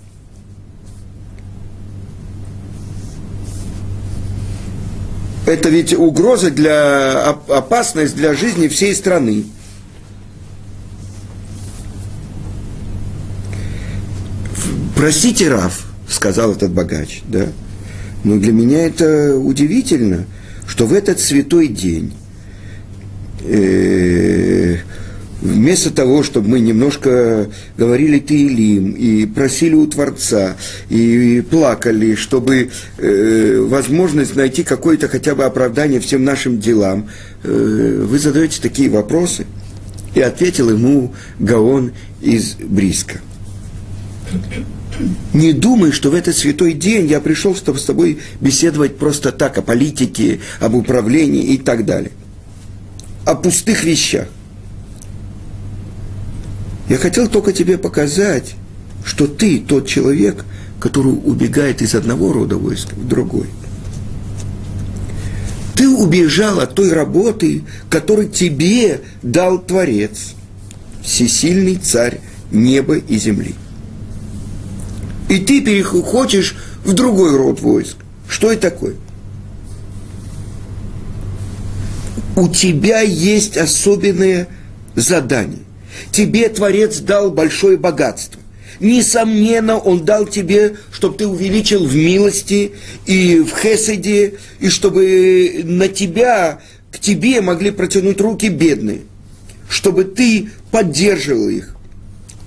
Это 5.46 5.68
ведь 5.68 5.94
угроза 5.94 6.50
для, 6.50 7.28
опасность 7.28 8.16
для 8.16 8.34
жизни 8.34 8.66
всей 8.66 8.96
страны. 8.96 9.44
Простите, 15.06 15.48
Раф, 15.48 15.84
сказал 16.08 16.54
этот 16.54 16.72
богач, 16.72 17.22
да. 17.28 17.46
Но 18.24 18.40
для 18.40 18.52
меня 18.52 18.84
это 18.84 19.36
удивительно, 19.36 20.26
что 20.66 20.84
в 20.84 20.92
этот 20.92 21.20
святой 21.20 21.68
день 21.68 22.12
э, 23.44 24.78
вместо 25.40 25.92
того, 25.92 26.24
чтобы 26.24 26.48
мы 26.48 26.58
немножко 26.58 27.48
говорили 27.78 28.18
Таилим 28.18 28.94
и 28.94 29.26
просили 29.26 29.74
у 29.74 29.86
Творца, 29.86 30.56
и 30.88 31.40
плакали, 31.48 32.16
чтобы 32.16 32.70
э, 32.98 33.60
возможность 33.60 34.34
найти 34.34 34.64
какое-то 34.64 35.06
хотя 35.06 35.36
бы 35.36 35.44
оправдание 35.44 36.00
всем 36.00 36.24
нашим 36.24 36.58
делам, 36.58 37.08
э, 37.44 38.04
вы 38.04 38.18
задаете 38.18 38.60
такие 38.60 38.90
вопросы. 38.90 39.46
И 40.16 40.20
ответил 40.20 40.68
ему 40.70 41.14
Гаон 41.38 41.92
из 42.20 42.54
Бриска. 42.54 43.20
Не 45.32 45.52
думай, 45.52 45.92
что 45.92 46.10
в 46.10 46.14
этот 46.14 46.36
святой 46.36 46.72
день 46.72 47.06
я 47.06 47.20
пришел, 47.20 47.54
чтобы 47.54 47.78
с 47.78 47.84
тобой 47.84 48.18
беседовать 48.40 48.96
просто 48.96 49.32
так, 49.32 49.58
о 49.58 49.62
политике, 49.62 50.40
об 50.60 50.74
управлении 50.74 51.42
и 51.42 51.58
так 51.58 51.84
далее. 51.84 52.12
О 53.24 53.34
пустых 53.34 53.84
вещах. 53.84 54.28
Я 56.88 56.96
хотел 56.96 57.28
только 57.28 57.52
тебе 57.52 57.76
показать, 57.76 58.54
что 59.04 59.26
ты 59.26 59.58
тот 59.58 59.86
человек, 59.86 60.44
который 60.80 61.12
убегает 61.12 61.82
из 61.82 61.94
одного 61.94 62.32
рода 62.32 62.56
войска 62.56 62.94
в 62.94 63.06
другой. 63.06 63.48
Ты 65.74 65.88
убежал 65.88 66.60
от 66.60 66.74
той 66.74 66.92
работы, 66.92 67.64
которую 67.90 68.30
тебе 68.30 69.02
дал 69.22 69.58
Творец, 69.58 70.34
всесильный 71.02 71.76
царь 71.76 72.20
неба 72.50 72.96
и 72.96 73.18
земли– 73.18 73.54
и 75.28 75.38
ты 75.38 75.60
переходишь 75.60 76.56
в 76.84 76.92
другой 76.92 77.36
род 77.36 77.60
войск. 77.60 77.96
Что 78.28 78.52
это 78.52 78.70
такое? 78.70 78.94
У 82.36 82.48
тебя 82.48 83.00
есть 83.00 83.56
особенное 83.56 84.48
задание. 84.94 85.62
Тебе 86.12 86.48
Творец 86.48 86.98
дал 86.98 87.30
большое 87.30 87.76
богатство. 87.76 88.40
Несомненно, 88.78 89.78
Он 89.78 90.04
дал 90.04 90.26
тебе, 90.26 90.76
чтобы 90.92 91.16
ты 91.16 91.26
увеличил 91.26 91.84
в 91.84 91.96
милости 91.96 92.72
и 93.06 93.38
в 93.38 93.56
хеседе, 93.58 94.34
и 94.60 94.68
чтобы 94.68 95.62
на 95.64 95.88
тебя, 95.88 96.60
к 96.92 96.98
тебе 96.98 97.40
могли 97.40 97.70
протянуть 97.70 98.20
руки 98.20 98.48
бедные, 98.48 99.00
чтобы 99.70 100.04
ты 100.04 100.50
поддерживал 100.70 101.48
их. 101.48 101.74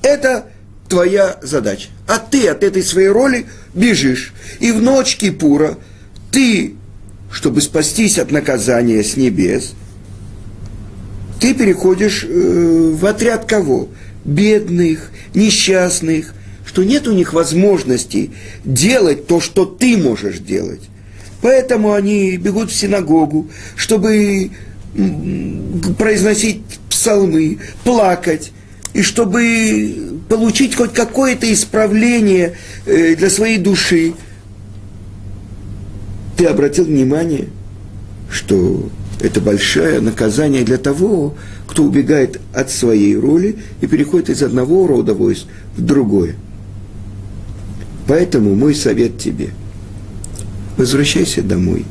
Это 0.04 0.46
твоя 0.90 1.38
задача. 1.42 1.90
А 2.08 2.18
ты 2.18 2.48
от 2.48 2.64
этой 2.64 2.84
своей 2.84 3.10
роли 3.10 3.46
бежишь. 3.74 4.34
И 4.60 4.72
в 4.72 4.82
ночь 4.82 5.16
Кипура 5.16 5.78
ты, 6.32 6.74
чтобы 7.32 7.62
спастись 7.62 8.18
от 8.18 8.32
наказания 8.32 9.04
с 9.04 9.16
небес, 9.16 9.74
ты 11.40 11.54
переходишь 11.54 12.26
э, 12.28 12.94
в 12.94 13.06
отряд 13.06 13.46
кого? 13.46 13.88
Бедных, 14.26 15.12
несчастных, 15.34 16.34
что 16.66 16.84
нет 16.84 17.08
у 17.08 17.14
них 17.14 17.34
возможности 17.34 18.32
делать 18.66 19.28
то, 19.28 19.40
что 19.40 19.66
ты 19.66 19.96
можешь 19.96 20.40
делать. 20.40 20.82
Поэтому 21.42 21.94
они 21.94 22.36
бегут 22.36 22.70
в 22.70 22.76
синагогу, 22.76 23.50
чтобы 23.76 24.52
произносить 25.98 26.62
псалмы, 26.90 27.60
плакать, 27.84 28.52
и 28.94 29.02
чтобы 29.02 30.19
получить 30.30 30.76
хоть 30.76 30.94
какое-то 30.94 31.52
исправление 31.52 32.54
э, 32.86 33.16
для 33.16 33.30
своей 33.30 33.58
души, 33.58 34.14
ты 36.38 36.46
обратил 36.46 36.86
внимание, 36.86 37.48
что 38.32 38.90
это 39.20 39.42
большое 39.42 40.00
наказание 40.00 40.64
для 40.64 40.78
того, 40.78 41.36
кто 41.68 41.84
убегает 41.84 42.40
от 42.54 42.72
своей 42.72 43.18
роли 43.18 43.58
и 43.82 43.88
переходит 43.88 44.30
из 44.30 44.44
одного 44.44 44.88
рода 44.88 45.14
войск 45.14 45.46
в 45.76 45.82
другое. 45.82 46.36
Поэтому 48.08 48.56
мой 48.56 48.76
совет 48.76 49.18
тебе– 49.18 49.50
возвращайся 50.78 51.42
домой, 51.42 51.86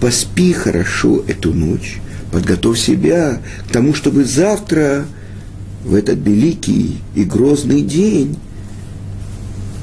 поспи 0.00 0.52
хорошо 0.52 1.22
эту 1.28 1.52
ночь, 1.52 1.98
подготовь 2.32 2.78
себя 2.78 3.42
к 3.68 3.72
тому, 3.72 3.94
чтобы 3.94 4.24
завтра– 4.24 5.06
в 5.84 5.94
этот 5.94 6.18
великий 6.26 6.98
и 7.14 7.24
грозный 7.24 7.82
день 7.82 8.38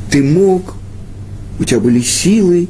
ты 0.09 0.23
мог, 0.23 0.75
у 1.59 1.63
тебя 1.63 1.79
были 1.79 2.01
силы, 2.01 2.67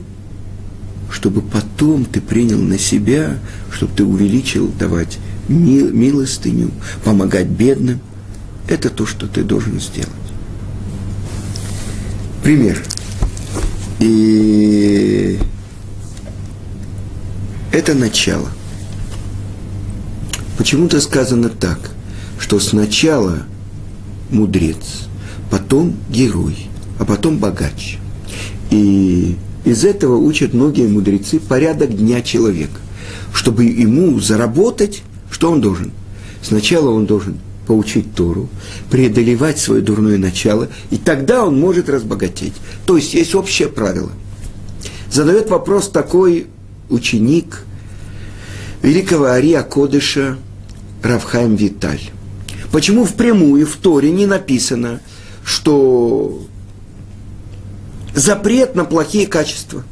чтобы 1.10 1.42
потом 1.42 2.06
ты 2.06 2.22
принял 2.22 2.60
на 2.60 2.78
себя, 2.78 3.40
чтобы 3.72 3.94
ты 3.96 4.04
увеличил 4.04 4.68
давать 4.78 5.18
милостыню, 5.48 6.72
помогать 7.04 7.48
бедным. 7.48 8.00
Это 8.68 8.90
то, 8.90 9.06
что 9.06 9.28
ты 9.28 9.44
должен 9.44 9.80
сделать. 9.80 10.10
Пример. 12.44 12.84
И 14.00 15.40
это 17.72 17.94
начало. 17.94 18.50
Почему-то 20.58 21.02
сказано 21.02 21.50
так– 21.50 21.91
что 22.42 22.60
сначала 22.60 23.44
мудрец, 24.32 25.08
потом 25.52 25.96
герой, 26.10 26.68
а 27.00 27.06
потом 27.06 27.38
богач. 27.38 28.00
И 28.72 29.38
из 29.64 29.86
этого 29.86 30.18
учат 30.18 30.54
многие 30.54 30.88
мудрецы 30.88 31.40
порядок 31.40 31.96
дня 31.96 32.22
человека. 32.22 32.80
Чтобы 33.32 33.66
ему 33.66 34.20
заработать, 34.20 35.04
что 35.30 35.52
он 35.52 35.62
должен? 35.62 35.92
Сначала 36.42 36.90
он 36.90 37.06
должен 37.06 37.38
поучить 37.68 38.16
Тору, 38.16 38.50
преодолевать 38.90 39.60
свое 39.60 39.82
дурное 39.84 40.18
начало, 40.18 40.68
и 40.90 40.98
тогда 40.98 41.46
он 41.46 41.60
может 41.60 41.90
разбогатеть. 41.90 42.54
То 42.88 42.98
есть 42.98 43.14
есть 43.14 43.36
общее 43.36 43.70
правило. 43.70 44.12
Задает 45.12 45.50
вопрос 45.52 45.90
такой 45.90 46.48
ученик 46.90 47.64
великого 48.82 49.26
Ария 49.26 49.62
Кодыша 49.62 50.38
Равхайм 51.04 51.56
Виталь. 51.56 52.02
Почему 52.72 53.06
впрямую 53.06 53.68
в 53.68 53.76
Торе 53.76 54.12
не 54.12 54.26
написано, 54.26 55.02
что 55.44 56.42
запрет 58.14 58.76
на 58.76 58.86
плохие 58.86 59.28
качества, 59.28 59.84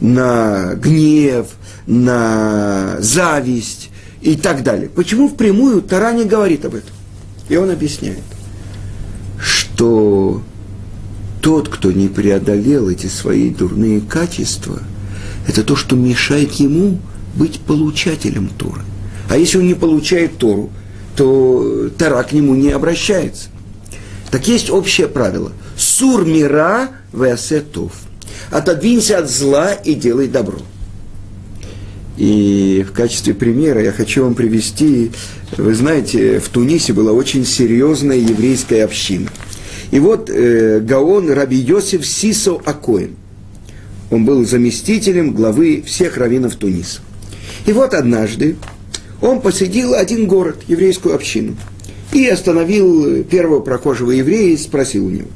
на 0.00 0.74
гнев, 0.74 1.48
на 1.86 2.96
зависть 2.98 3.90
и 4.20 4.36
так 4.36 4.62
далее. 4.62 4.88
Почему 4.88 5.28
впрямую 5.28 5.82
Тора 5.82 6.12
не 6.12 6.24
говорит 6.24 6.64
об 6.64 6.74
этом? 6.74 6.90
И 7.48 7.56
он 7.56 7.70
объясняет, 7.70 8.24
что 9.38 10.42
тот, 11.40 11.68
кто 11.68 11.92
не 11.92 12.08
преодолел 12.08 12.88
эти 12.88 13.06
свои 13.06 13.50
дурные 13.50 14.00
качества, 14.00 14.80
это 15.46 15.62
то, 15.62 15.76
что 15.76 15.94
мешает 15.94 16.52
ему 16.54 16.98
быть 17.36 17.60
получателем 17.60 18.48
Торы. 18.48 18.82
А 19.28 19.36
если 19.36 19.58
он 19.58 19.66
не 19.66 19.74
получает 19.74 20.38
Тору, 20.38 20.70
то 21.16 21.90
Тара 21.98 22.22
к 22.22 22.32
нему 22.32 22.54
не 22.54 22.70
обращается. 22.70 23.48
Так 24.30 24.46
есть 24.48 24.70
общее 24.70 25.08
правило. 25.08 25.52
Сур 25.76 26.24
мира 26.24 26.90
весетов. 27.12 27.92
Отодвинься 28.50 29.18
от 29.18 29.30
зла 29.30 29.72
и 29.72 29.94
делай 29.94 30.28
добро. 30.28 30.58
И 32.16 32.84
в 32.88 32.92
качестве 32.92 33.34
примера 33.34 33.82
я 33.82 33.92
хочу 33.92 34.24
вам 34.24 34.34
привести, 34.34 35.12
вы 35.56 35.74
знаете, 35.74 36.38
в 36.38 36.48
Тунисе 36.48 36.92
была 36.92 37.12
очень 37.12 37.44
серьезная 37.44 38.16
еврейская 38.16 38.84
община. 38.84 39.28
И 39.90 40.00
вот 40.00 40.30
э, 40.30 40.80
Гаон 40.80 41.30
Раби 41.30 41.58
Йосиф 41.58 42.06
Сисо 42.06 42.60
Акоин. 42.64 43.16
Он 44.10 44.24
был 44.24 44.46
заместителем 44.46 45.32
главы 45.32 45.82
всех 45.84 46.16
раввинов 46.16 46.56
Туниса. 46.56 47.00
И 47.66 47.72
вот 47.72 47.92
однажды 47.92 48.56
он 49.20 49.40
посетил 49.40 49.94
один 49.94 50.26
город, 50.26 50.58
еврейскую 50.68 51.14
общину, 51.14 51.56
и 52.12 52.26
остановил 52.26 53.24
первого 53.24 53.60
прохожего 53.60 54.10
еврея 54.10 54.54
и 54.54 54.56
спросил 54.56 55.06
у 55.06 55.10
него, 55.10 55.28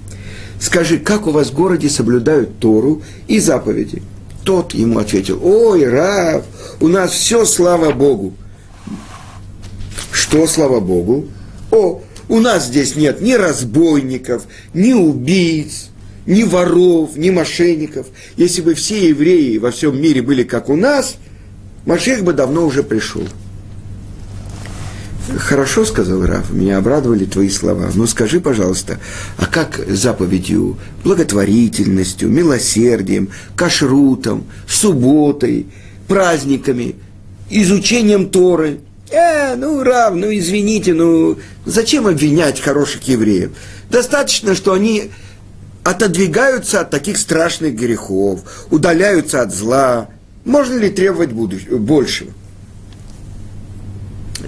скажи, 0.61 0.99
как 0.99 1.27
у 1.27 1.31
вас 1.31 1.49
в 1.51 1.55
городе 1.55 1.89
соблюдают 1.89 2.59
Тору 2.59 3.03
и 3.29 3.39
заповеди? 3.39 4.03
Тот 4.45 4.75
ему 4.75 4.99
ответил, 4.99 5.41
ой, 5.43 5.89
Рав, 5.89 6.45
у 6.81 6.89
нас 6.89 7.13
все, 7.13 7.45
слава 7.45 7.93
Богу. 7.93 8.35
что, 10.13 10.47
слава 10.47 10.81
Богу, 10.81 11.27
о, 11.71 12.03
у 12.29 12.41
нас 12.41 12.67
здесь 12.67 12.97
нет 12.97 13.21
ни 13.21 13.33
разбойников, 13.35 14.45
ни 14.73 14.93
убийц, 14.93 15.91
ни 16.27 16.43
воров, 16.43 17.17
ни 17.17 17.31
мошенников. 17.31 18.07
Если 18.37 18.63
бы 18.63 18.75
все 18.75 19.09
евреи 19.09 19.59
во 19.59 19.71
всем 19.71 20.01
мире 20.01 20.23
были 20.23 20.45
как 20.45 20.69
у 20.69 20.77
нас, 20.77 21.17
Машех 21.87 22.23
бы 22.23 22.33
давно 22.33 22.67
уже 22.67 22.83
пришел. 22.83 23.23
Хорошо, 25.39 25.85
сказал 25.85 26.25
Раф, 26.25 26.51
меня 26.51 26.79
обрадовали 26.79 27.25
твои 27.25 27.49
слова. 27.49 27.91
Но 27.95 28.07
скажи, 28.07 28.41
пожалуйста, 28.41 28.99
а 29.37 29.47
как 29.47 29.81
заповедью, 29.89 30.79
благотворительностью, 31.05 32.29
милосердием, 32.29 33.31
кашрутом, 33.55 34.47
субботой, 34.67 35.67
праздниками, 36.09 36.97
изучением 37.49 38.31
Торы? 38.31 38.81
Э, 39.11 39.57
ну, 39.57 39.83
Рав, 39.83 40.15
ну, 40.15 40.33
извините, 40.33 40.95
ну, 40.95 41.39
зачем 41.67 42.07
обвинять 42.07 42.61
хороших 42.61 43.03
евреев? 43.09 43.51
Достаточно, 43.91 44.55
что 44.55 44.73
они 44.73 45.11
отодвигаются 45.85 46.81
от 46.81 46.91
таких 46.91 47.19
страшных 47.19 47.75
грехов, 47.75 48.41
удаляются 48.71 49.43
от 49.43 49.55
зла. 49.55 50.09
Можно 50.45 50.79
ли 50.79 50.91
требовать 50.91 51.33
большего? 51.33 52.31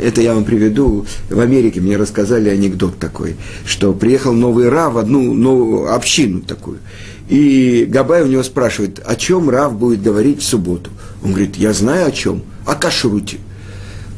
Это 0.02 0.20
я 0.20 0.34
вам 0.34 0.44
приведу, 0.44 1.06
в 1.30 1.40
Америке 1.40 1.80
мне 1.80 1.96
рассказали 1.96 2.48
анекдот 2.48 2.98
такой, 2.98 3.36
что 3.64 3.92
приехал 3.92 4.32
новый 4.32 4.68
Рав 4.68 4.94
в 4.94 4.98
одну 4.98 5.34
новую 5.34 5.94
общину 5.94 6.40
такую. 6.40 6.78
И 7.28 7.86
Габай 7.88 8.22
у 8.22 8.26
него 8.26 8.42
спрашивает, 8.42 9.00
о 9.04 9.16
чем 9.16 9.48
Рав 9.48 9.74
будет 9.74 10.02
говорить 10.02 10.40
в 10.40 10.44
субботу. 10.44 10.90
Он 11.22 11.30
говорит, 11.30 11.56
я 11.56 11.72
знаю 11.72 12.08
о 12.08 12.12
чем, 12.12 12.42
о 12.66 12.74
кашруте. 12.74 13.38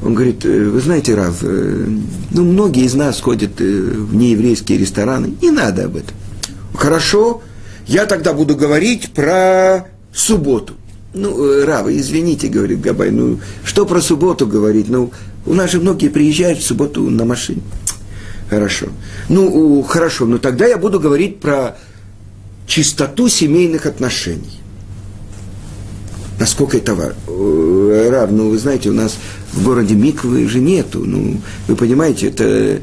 Он 0.03 0.15
говорит, 0.15 0.45
«Э, 0.45 0.69
вы 0.69 0.81
знаете, 0.81 1.15
Рав, 1.15 1.37
э, 1.43 1.87
ну, 2.31 2.45
многие 2.45 2.85
из 2.85 2.95
нас 2.95 3.21
ходят 3.21 3.61
э, 3.61 3.65
в 3.65 4.15
нееврейские 4.15 4.79
рестораны, 4.79 5.35
не 5.41 5.51
надо 5.51 5.85
об 5.85 5.97
этом. 5.97 6.15
Хорошо, 6.75 7.43
я 7.87 8.05
тогда 8.05 8.33
буду 8.33 8.55
говорить 8.55 9.13
про 9.13 9.87
субботу. 10.13 10.75
Ну, 11.15 11.65
Рава, 11.65 11.97
извините, 11.97 12.49
говорит 12.49 12.81
Габай, 12.81 13.13
ну, 13.13 13.39
что 13.65 13.87
про 13.87 14.01
субботу 14.01 14.47
говорить? 14.47 14.89
Ну, 14.89 15.13
у 15.47 15.55
нас 15.55 15.71
же 15.71 15.81
многие 15.81 16.09
приезжают 16.09 16.59
в 16.59 16.67
субботу 16.67 17.03
на 17.11 17.25
машине. 17.25 17.63
Хорошо. 18.49 18.89
Ну, 19.29 19.83
хорошо, 19.83 20.27
но 20.27 20.39
тогда 20.39 20.67
я 20.67 20.77
буду 20.77 21.01
говорить 21.01 21.41
про 21.41 21.77
чистоту 22.67 23.29
семейных 23.29 23.87
отношений. 23.87 24.61
Насколько 26.39 26.79
это 26.79 26.95
Рав, 26.95 28.31
ну, 28.31 28.51
вы 28.51 28.59
знаете, 28.59 28.91
у 28.91 28.93
нас 28.93 29.17
в 29.53 29.65
городе 29.65 29.95
Миквы 29.95 30.49
же 30.49 30.59
нету. 30.59 31.05
Ну, 31.05 31.41
вы 31.69 31.77
понимаете, 31.77 32.29
это... 32.29 32.81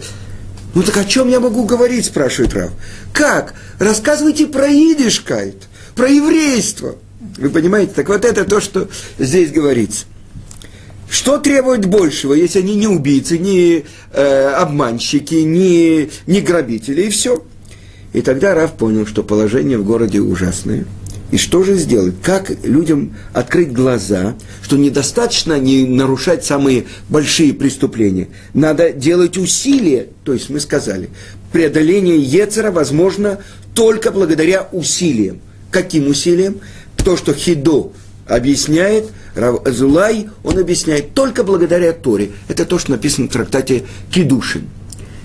Ну, 0.74 0.84
так 0.84 0.98
о 0.98 1.04
чем 1.04 1.28
я 1.28 1.40
могу 1.40 1.66
говорить, 1.66 2.06
спрашивает 2.06 2.54
Рав. 2.54 2.72
Как? 3.12 3.56
Рассказывайте 3.78 4.48
про 4.48 4.68
идишкайт, 4.68 5.64
про 5.96 6.08
еврейство. 6.08 6.96
Вы 7.38 7.50
понимаете? 7.50 7.94
Так 7.94 8.08
вот 8.08 8.24
это 8.24 8.46
то, 8.46 8.62
что 8.62 8.88
здесь 9.20 9.52
говорится. 9.52 10.06
Что 11.12 11.40
требует 11.40 11.88
большего, 11.88 12.34
если 12.34 12.60
они 12.60 12.74
не 12.76 12.88
убийцы, 12.88 13.38
не 13.38 13.84
э, 14.14 14.48
обманщики, 14.54 15.36
не, 15.36 16.10
не 16.26 16.40
грабители, 16.40 17.02
и 17.02 17.10
все. 17.10 17.44
И 18.14 18.22
тогда 18.22 18.56
Раф 18.56 18.78
понял, 18.78 19.06
что 19.06 19.22
положение 19.22 19.78
в 19.78 19.84
городе 19.84 20.22
ужасное. 20.22 20.86
И 21.30 21.38
что 21.38 21.64
же 21.64 21.76
сделать? 21.76 22.16
Как 22.24 22.50
людям 22.64 23.14
открыть 23.34 23.74
глаза, 23.74 24.36
что 24.62 24.78
недостаточно 24.78 25.60
не 25.60 25.86
нарушать 25.86 26.46
самые 26.46 26.86
большие 27.10 27.54
преступления. 27.54 28.30
Надо 28.54 28.94
делать 28.94 29.38
усилия, 29.38 30.08
то 30.24 30.32
есть 30.32 30.50
мы 30.50 30.62
сказали, 30.62 31.10
преодоление 31.52 32.20
Ецера 32.20 32.72
возможно 32.72 33.40
только 33.76 34.12
благодаря 34.12 34.70
усилиям. 34.72 35.42
Каким 35.72 36.08
усилиям? 36.08 36.62
То, 36.96 37.18
что 37.18 37.34
Хидо 37.34 37.92
объясняет, 38.28 39.10
Рав 39.36 39.66
Азулай, 39.66 40.30
он 40.44 40.58
объясняет 40.58 41.14
только 41.14 41.44
благодаря 41.44 41.94
Торе. 41.94 42.32
Это 42.48 42.66
то, 42.66 42.78
что 42.80 42.92
написано 42.92 43.28
в 43.28 43.32
трактате 43.32 43.86
Кидушин. 44.12 44.68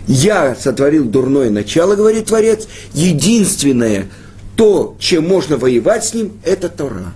Я 0.06 0.54
сотворил 0.54 1.04
дурное 1.04 1.50
начало, 1.50 1.96
говорит 1.96 2.26
Творец. 2.26 2.68
Единственное, 2.94 4.08
то, 4.54 4.96
чем 5.00 5.26
можно 5.26 5.56
воевать 5.56 6.04
с 6.04 6.14
ним, 6.14 6.32
это 6.44 6.68
Тора. 6.68 7.12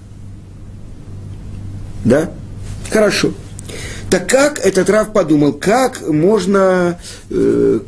Да? 2.05 2.31
Хорошо. 2.91 3.33
Так 4.11 4.29
как 4.29 4.59
этот 4.59 4.91
Рав 4.91 5.13
подумал, 5.13 5.53
как 5.53 6.07
можно 6.09 6.99
э, 7.31 7.81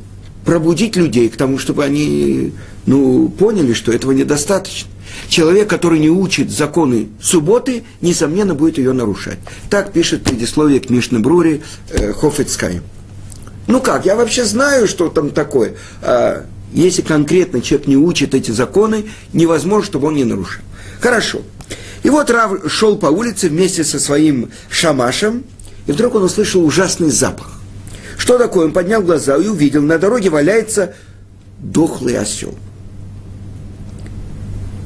пробудить 0.45 0.95
людей 0.95 1.29
к 1.29 1.37
тому, 1.37 1.59
чтобы 1.59 1.83
они 1.83 2.53
ну, 2.87 3.29
поняли, 3.29 3.73
что 3.73 3.93
этого 3.93 4.13
недостаточно. 4.13 4.89
Человек, 5.29 5.69
который 5.69 5.99
не 5.99 6.11
учит 6.11 6.51
законы 6.51 7.09
субботы, 7.21 7.85
несомненно, 8.01 8.55
будет 8.55 8.79
ее 8.79 8.93
нарушать. 8.93 9.39
Так 9.71 9.93
пишет 9.93 10.25
предисловие 10.25 10.81
к 10.81 10.91
Мишне 10.91 11.19
Брури 11.19 11.63
э. 11.91 12.13
Ну 13.67 13.81
как, 13.81 14.07
я 14.07 14.17
вообще 14.17 14.45
знаю, 14.45 14.89
что 14.89 15.09
там 15.09 15.31
такое. 15.31 15.75
А, 16.03 16.45
если 16.73 17.03
конкретно 17.03 17.61
человек 17.61 17.87
не 17.87 17.97
учит 17.97 18.35
эти 18.35 18.51
законы, 18.51 19.05
невозможно, 19.33 19.87
чтобы 19.87 20.09
он 20.09 20.15
не 20.15 20.25
нарушил. 20.25 20.63
Хорошо. 21.01 21.43
И 22.03 22.11
вот 22.11 22.31
Рав 22.31 22.71
шел 22.71 22.97
по 22.97 23.07
улице 23.07 23.49
вместе 23.49 23.85
со 23.85 24.01
своим 24.01 24.51
шамашем, 24.69 25.45
и 25.87 25.93
вдруг 25.93 26.17
он 26.17 26.25
услышал 26.25 26.65
ужасный 26.65 27.11
запах. 27.11 27.61
Что 28.19 28.39
такое? 28.39 28.67
Он 28.67 28.73
поднял 28.73 29.03
глаза 29.03 29.37
и 29.37 29.47
увидел, 29.47 29.83
на 29.83 29.99
дороге 29.99 30.31
валяется 30.31 30.95
дохлый 31.61 32.19
осел 32.19 32.55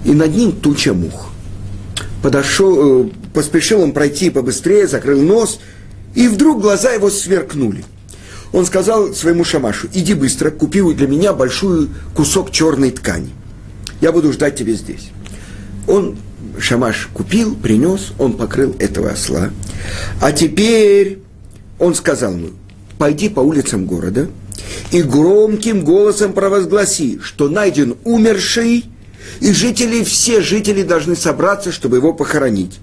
и 0.06 0.12
над 0.12 0.34
ним 0.34 0.52
туча 0.52 0.94
мух. 0.94 1.30
Подошел, 2.22 3.06
э, 3.06 3.08
поспешил 3.34 3.82
он 3.82 3.92
пройти 3.92 4.30
побыстрее, 4.30 4.86
закрыл 4.86 5.20
нос, 5.20 5.58
и 6.14 6.28
вдруг 6.28 6.62
глаза 6.62 6.92
его 6.92 7.10
сверкнули. 7.10 7.84
Он 8.52 8.64
сказал 8.64 9.12
своему 9.12 9.44
шамашу, 9.44 9.88
иди 9.92 10.14
быстро, 10.14 10.50
купи 10.50 10.80
для 10.94 11.08
меня 11.08 11.32
большой 11.32 11.88
кусок 12.14 12.52
черной 12.52 12.92
ткани. 12.92 13.30
Я 14.00 14.12
буду 14.12 14.32
ждать 14.32 14.56
тебя 14.56 14.74
здесь. 14.74 15.10
Он, 15.88 16.16
шамаш, 16.58 17.08
купил, 17.12 17.56
принес, 17.56 18.12
он 18.18 18.34
покрыл 18.34 18.76
этого 18.78 19.10
осла. 19.10 19.50
А 20.20 20.30
теперь 20.30 21.18
он 21.80 21.96
сказал 21.96 22.32
ему, 22.32 22.50
пойди 22.96 23.28
по 23.28 23.40
улицам 23.40 23.86
города 23.86 24.28
и 24.92 25.02
громким 25.02 25.84
голосом 25.84 26.32
провозгласи, 26.32 27.18
что 27.22 27.48
найден 27.48 27.96
умерший– 28.04 28.84
и 29.40 29.52
жители, 29.52 30.04
все 30.04 30.40
жители 30.40 30.82
должны 30.82 31.16
собраться, 31.16 31.72
чтобы 31.72 31.96
его 31.96 32.12
похоронить. 32.12 32.78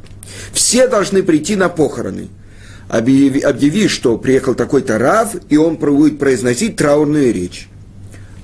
Все 0.52 0.88
должны 0.88 1.24
прийти 1.24 1.56
на 1.56 1.70
похороны. 1.70 2.30
Объяви, 2.90 3.40
объяви 3.40 3.88
что 3.88 4.18
приехал 4.18 4.56
такой-то 4.56 4.98
Рав, 4.98 5.36
и 5.50 5.58
он 5.58 5.78
будет 5.78 6.20
произносить 6.20 6.76
траурную 6.76 7.34
речь. 7.34 7.68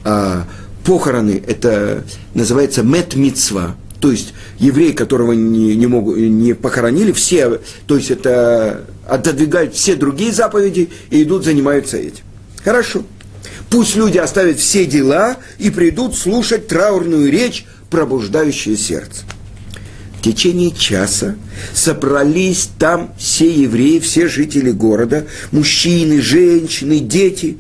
А 0.03 0.47
похороны, 0.83 1.43
это 1.45 2.03
называется 2.33 2.83
мет 2.83 3.15
митцва, 3.15 3.75
то 3.99 4.12
есть 4.12 4.33
евреи, 4.59 4.91
которого 4.91 5.33
не, 5.33 5.75
не, 5.75 5.88
могут, 5.88 6.17
не 6.17 6.53
похоронили, 6.53 7.12
все, 7.12 7.59
то 7.85 7.97
есть 7.97 8.12
это 8.12 8.85
отодвигают 9.07 9.75
все 9.75 9.95
другие 9.95 10.31
заповеди 10.31 10.89
и 11.09 11.23
идут, 11.23 11.43
занимаются 11.43 11.97
этим. 11.97 12.23
Хорошо. 12.63 13.03
Пусть 13.69 13.95
люди 13.95 14.17
оставят 14.17 14.57
все 14.57 14.85
дела 14.85 15.38
и 15.59 15.69
придут 15.69 16.15
слушать 16.15 16.67
траурную 16.67 17.31
речь 17.31 17.65
пробуждающее 17.89 18.78
сердце. 18.78 19.23
В 20.19 20.21
течение 20.21 20.71
часа 20.71 21.36
собрались 21.73 22.69
там 22.78 23.13
все 23.17 23.49
евреи, 23.49 23.99
все 23.99 24.28
жители 24.28 24.71
города, 24.71 25.28
мужчины, 25.52 26.21
женщины, 26.21 26.99
дети, 26.99 27.58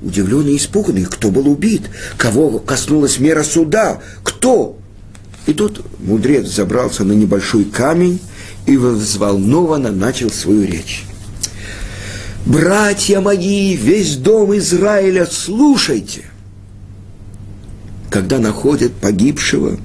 удивленные 0.00 0.54
и 0.54 0.56
испуганные, 0.56 1.04
кто 1.04 1.30
был 1.30 1.46
убит, 1.46 1.82
кого 2.16 2.58
коснулась 2.58 3.18
мера 3.18 3.42
суда, 3.42 4.00
кто. 4.22 4.78
И 5.46 5.52
тут 5.52 5.84
мудрец 5.98 6.46
забрался 6.46 7.04
на 7.04 7.12
небольшой 7.12 7.64
камень 7.64 8.18
и 8.64 8.78
взволнованно 8.78 9.90
начал 9.90 10.30
свою 10.30 10.62
речь. 10.62 11.04
«Братья 12.46 13.20
мои, 13.20 13.76
весь 13.76 14.16
дом 14.16 14.56
Израиля, 14.56 15.28
слушайте! 15.30 16.29
Когда 18.10 18.38
находят 18.38 18.92
погибшего, 18.92 19.78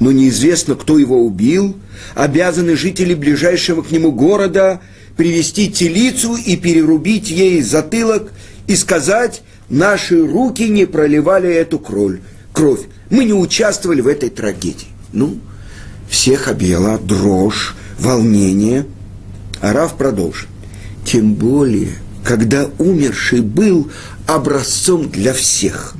но 0.00 0.10
неизвестно, 0.10 0.74
кто 0.74 0.98
его 0.98 1.24
убил, 1.24 1.76
обязаны 2.14 2.76
жители 2.76 3.14
ближайшего 3.14 3.82
к 3.82 3.90
нему 3.90 4.12
города 4.12 4.80
привести 5.16 5.70
телицу 5.70 6.36
и 6.36 6.56
перерубить 6.56 7.30
ей 7.30 7.62
затылок 7.62 8.32
и 8.66 8.76
сказать, 8.76 9.42
наши 9.68 10.20
руки 10.26 10.68
не 10.68 10.86
проливали 10.86 11.48
эту 11.48 11.78
кровь. 11.78 12.18
кровь. 12.52 12.80
Мы 13.10 13.24
не 13.24 13.32
участвовали 13.32 14.00
в 14.00 14.08
этой 14.08 14.30
трагедии. 14.30 14.88
Ну, 15.12 15.38
всех 16.08 16.48
объела 16.48 16.98
дрожь, 16.98 17.74
волнение. 17.98 18.86
Араф 19.60 19.96
продолжит. 19.96 20.48
Тем 21.04 21.34
более, 21.34 21.92
когда 22.24 22.68
умерший 22.78 23.40
был 23.40 23.90
образцом 24.26 25.08
для 25.08 25.32
всех. 25.32 25.94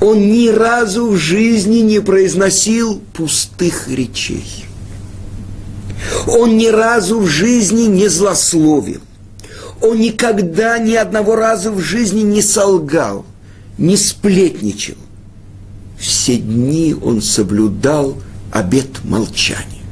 Он 0.00 0.30
ни 0.30 0.48
разу 0.48 1.08
в 1.08 1.16
жизни 1.16 1.78
не 1.78 2.00
произносил 2.00 3.00
пустых 3.12 3.88
речей. 3.88 4.66
Он 6.26 6.56
ни 6.56 6.66
разу 6.66 7.20
в 7.20 7.26
жизни 7.26 7.82
не 7.82 8.08
злословил. 8.08 9.00
Он 9.80 9.98
никогда 9.98 10.78
ни 10.78 10.94
одного 10.94 11.36
раза 11.36 11.70
в 11.70 11.80
жизни 11.80 12.20
не 12.20 12.42
солгал, 12.42 13.24
не 13.76 13.96
сплетничал. 13.96 14.96
Все 15.98 16.36
дни 16.36 16.94
он 17.00 17.22
соблюдал 17.22 18.16
обет 18.52 19.04
молчания. 19.04 19.82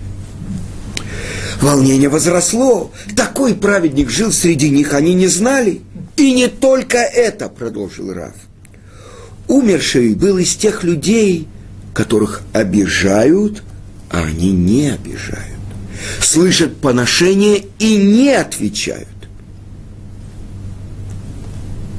Волнение 1.60 2.08
возросло. 2.08 2.92
Такой 3.16 3.54
праведник 3.54 4.10
жил 4.10 4.30
среди 4.30 4.70
них, 4.70 4.94
они 4.94 5.14
не 5.14 5.26
знали. 5.26 5.82
И 6.16 6.32
не 6.32 6.48
только 6.48 6.98
это, 6.98 7.48
продолжил 7.48 8.12
Раф. 8.12 8.34
Умерший 9.48 10.14
был 10.14 10.38
из 10.38 10.56
тех 10.56 10.82
людей, 10.82 11.46
которых 11.94 12.42
обижают, 12.52 13.62
а 14.10 14.24
они 14.24 14.52
не 14.52 14.90
обижают. 14.90 15.46
Слышат 16.20 16.76
поношение 16.76 17.64
и 17.78 17.96
не 17.96 18.30
отвечают. 18.30 19.08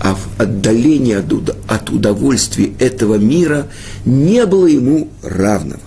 А 0.02 0.16
в 0.16 0.42
отдалении 0.42 1.14
от 1.14 1.90
удовольствия 1.90 2.72
этого 2.80 3.16
мира 3.16 3.68
не 4.06 4.46
было 4.46 4.68
ему 4.68 5.10
равного. 5.24 5.82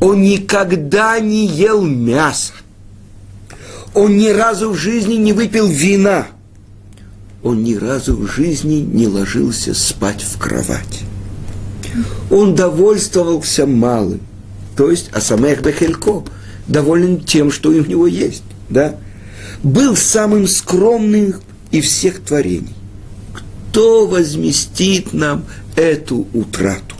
Он 0.00 0.22
никогда 0.22 1.18
не 1.20 1.46
ел 1.46 1.82
мясо. 1.82 2.52
Он 3.94 4.16
ни 4.16 4.28
разу 4.28 4.70
в 4.70 4.76
жизни 4.76 5.14
не 5.14 5.32
выпил 5.32 5.66
вина. 5.66 6.28
Он 7.42 7.62
ни 7.62 7.74
разу 7.74 8.16
в 8.16 8.26
жизни 8.26 8.80
не 8.80 9.06
ложился 9.06 9.74
спать 9.74 10.22
в 10.22 10.38
кровать. 10.38 11.02
Он 12.30 12.54
довольствовался 12.54 13.66
малым, 13.66 14.20
то 14.76 14.90
есть 14.90 15.10
Асамех 15.12 15.62
Бехелько, 15.62 16.24
доволен 16.66 17.20
тем, 17.20 17.50
что 17.50 17.70
у 17.70 17.72
него 17.72 18.06
есть, 18.06 18.42
да? 18.68 18.96
Был 19.62 19.96
самым 19.96 20.46
скромным 20.46 21.36
из 21.70 21.84
всех 21.84 22.20
творений. 22.20 22.74
Кто 23.32 24.06
возместит 24.06 25.12
нам 25.12 25.44
эту 25.76 26.26
утрату? 26.32 26.97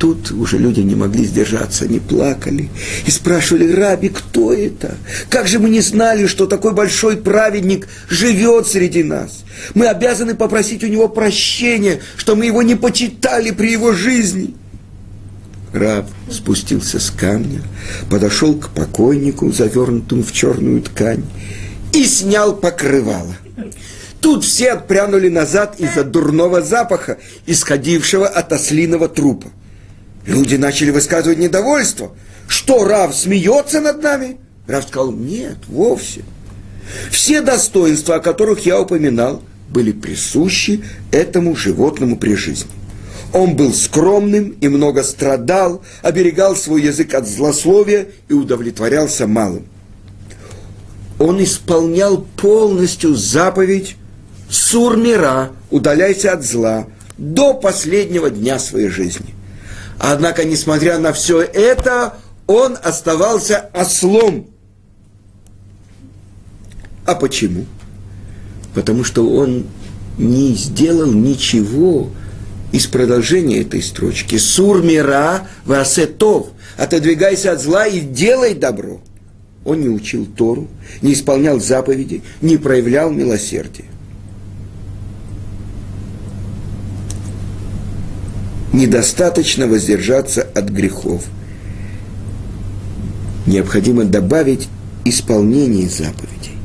Тут 0.00 0.32
уже 0.32 0.56
люди 0.56 0.80
не 0.80 0.94
могли 0.94 1.26
сдержаться, 1.26 1.84
они 1.84 2.00
плакали 2.00 2.70
и 3.06 3.10
спрашивали, 3.10 3.70
Раби, 3.70 4.08
кто 4.08 4.52
это? 4.52 4.96
Как 5.28 5.46
же 5.46 5.58
мы 5.58 5.68
не 5.68 5.82
знали, 5.82 6.26
что 6.26 6.46
такой 6.46 6.72
большой 6.72 7.18
праведник 7.18 7.86
живет 8.08 8.66
среди 8.66 9.04
нас? 9.04 9.44
Мы 9.74 9.86
обязаны 9.86 10.34
попросить 10.34 10.82
у 10.82 10.86
него 10.86 11.06
прощения, 11.06 12.00
что 12.16 12.34
мы 12.34 12.46
его 12.46 12.62
не 12.62 12.76
почитали 12.76 13.50
при 13.50 13.72
его 13.72 13.92
жизни. 13.92 14.54
Раб 15.74 16.08
спустился 16.30 16.98
с 16.98 17.10
камня, 17.10 17.60
подошел 18.08 18.54
к 18.54 18.70
покойнику, 18.70 19.52
завернутому 19.52 20.22
в 20.22 20.32
черную 20.32 20.80
ткань, 20.80 21.24
и 21.92 22.04
снял 22.06 22.56
покрывало. 22.56 23.36
Тут 24.22 24.44
все 24.44 24.72
отпрянули 24.72 25.28
назад 25.28 25.76
из-за 25.78 26.04
дурного 26.04 26.62
запаха, 26.62 27.18
исходившего 27.46 28.26
от 28.26 28.52
ослиного 28.52 29.06
трупа. 29.08 29.48
Люди 30.26 30.56
начали 30.56 30.90
высказывать 30.90 31.38
недовольство. 31.38 32.12
Что, 32.46 32.84
Рав 32.84 33.14
смеется 33.14 33.80
над 33.80 34.02
нами? 34.02 34.36
Рав 34.66 34.84
сказал, 34.84 35.12
нет, 35.12 35.58
вовсе. 35.68 36.22
Все 37.10 37.40
достоинства, 37.40 38.16
о 38.16 38.20
которых 38.20 38.66
я 38.66 38.80
упоминал, 38.80 39.42
были 39.68 39.92
присущи 39.92 40.84
этому 41.12 41.54
животному 41.54 42.16
при 42.16 42.34
жизни. 42.34 42.70
Он 43.32 43.54
был 43.54 43.72
скромным 43.72 44.56
и 44.60 44.68
много 44.68 45.04
страдал, 45.04 45.82
оберегал 46.02 46.56
свой 46.56 46.82
язык 46.82 47.14
от 47.14 47.28
злословия 47.28 48.08
и 48.28 48.32
удовлетворялся 48.32 49.28
малым. 49.28 49.66
Он 51.18 51.42
исполнял 51.42 52.26
полностью 52.36 53.14
заповедь 53.14 53.96
«Сурмира, 54.48 55.52
удаляйся 55.70 56.32
от 56.32 56.44
зла» 56.44 56.86
до 57.18 57.54
последнего 57.54 58.30
дня 58.30 58.58
своей 58.58 58.88
жизни. 58.88 59.34
Однако, 60.02 60.44
несмотря 60.44 60.98
на 60.98 61.12
все 61.12 61.42
это, 61.42 62.14
он 62.46 62.78
оставался 62.82 63.68
ослом. 63.74 64.46
А 67.04 67.14
почему? 67.14 67.66
Потому 68.74 69.04
что 69.04 69.28
он 69.28 69.66
не 70.16 70.54
сделал 70.54 71.12
ничего 71.12 72.08
из 72.72 72.86
продолжения 72.86 73.60
этой 73.60 73.82
строчки. 73.82 74.38
Сур 74.38 74.82
мира 74.82 75.46
васетов. 75.66 76.46
Отодвигайся 76.78 77.52
от 77.52 77.60
зла 77.60 77.86
и 77.86 78.00
делай 78.00 78.54
добро. 78.54 79.02
Он 79.66 79.80
не 79.80 79.90
учил 79.90 80.24
Тору, 80.24 80.68
не 81.02 81.12
исполнял 81.12 81.60
заповеди, 81.60 82.22
не 82.40 82.56
проявлял 82.56 83.10
милосердия. 83.10 83.89
Недостаточно 88.72 89.66
воздержаться 89.66 90.42
от 90.42 90.68
грехов. 90.68 91.24
Необходимо 93.46 94.04
добавить 94.04 94.68
исполнение 95.04 95.88
заповедей. 95.88 96.56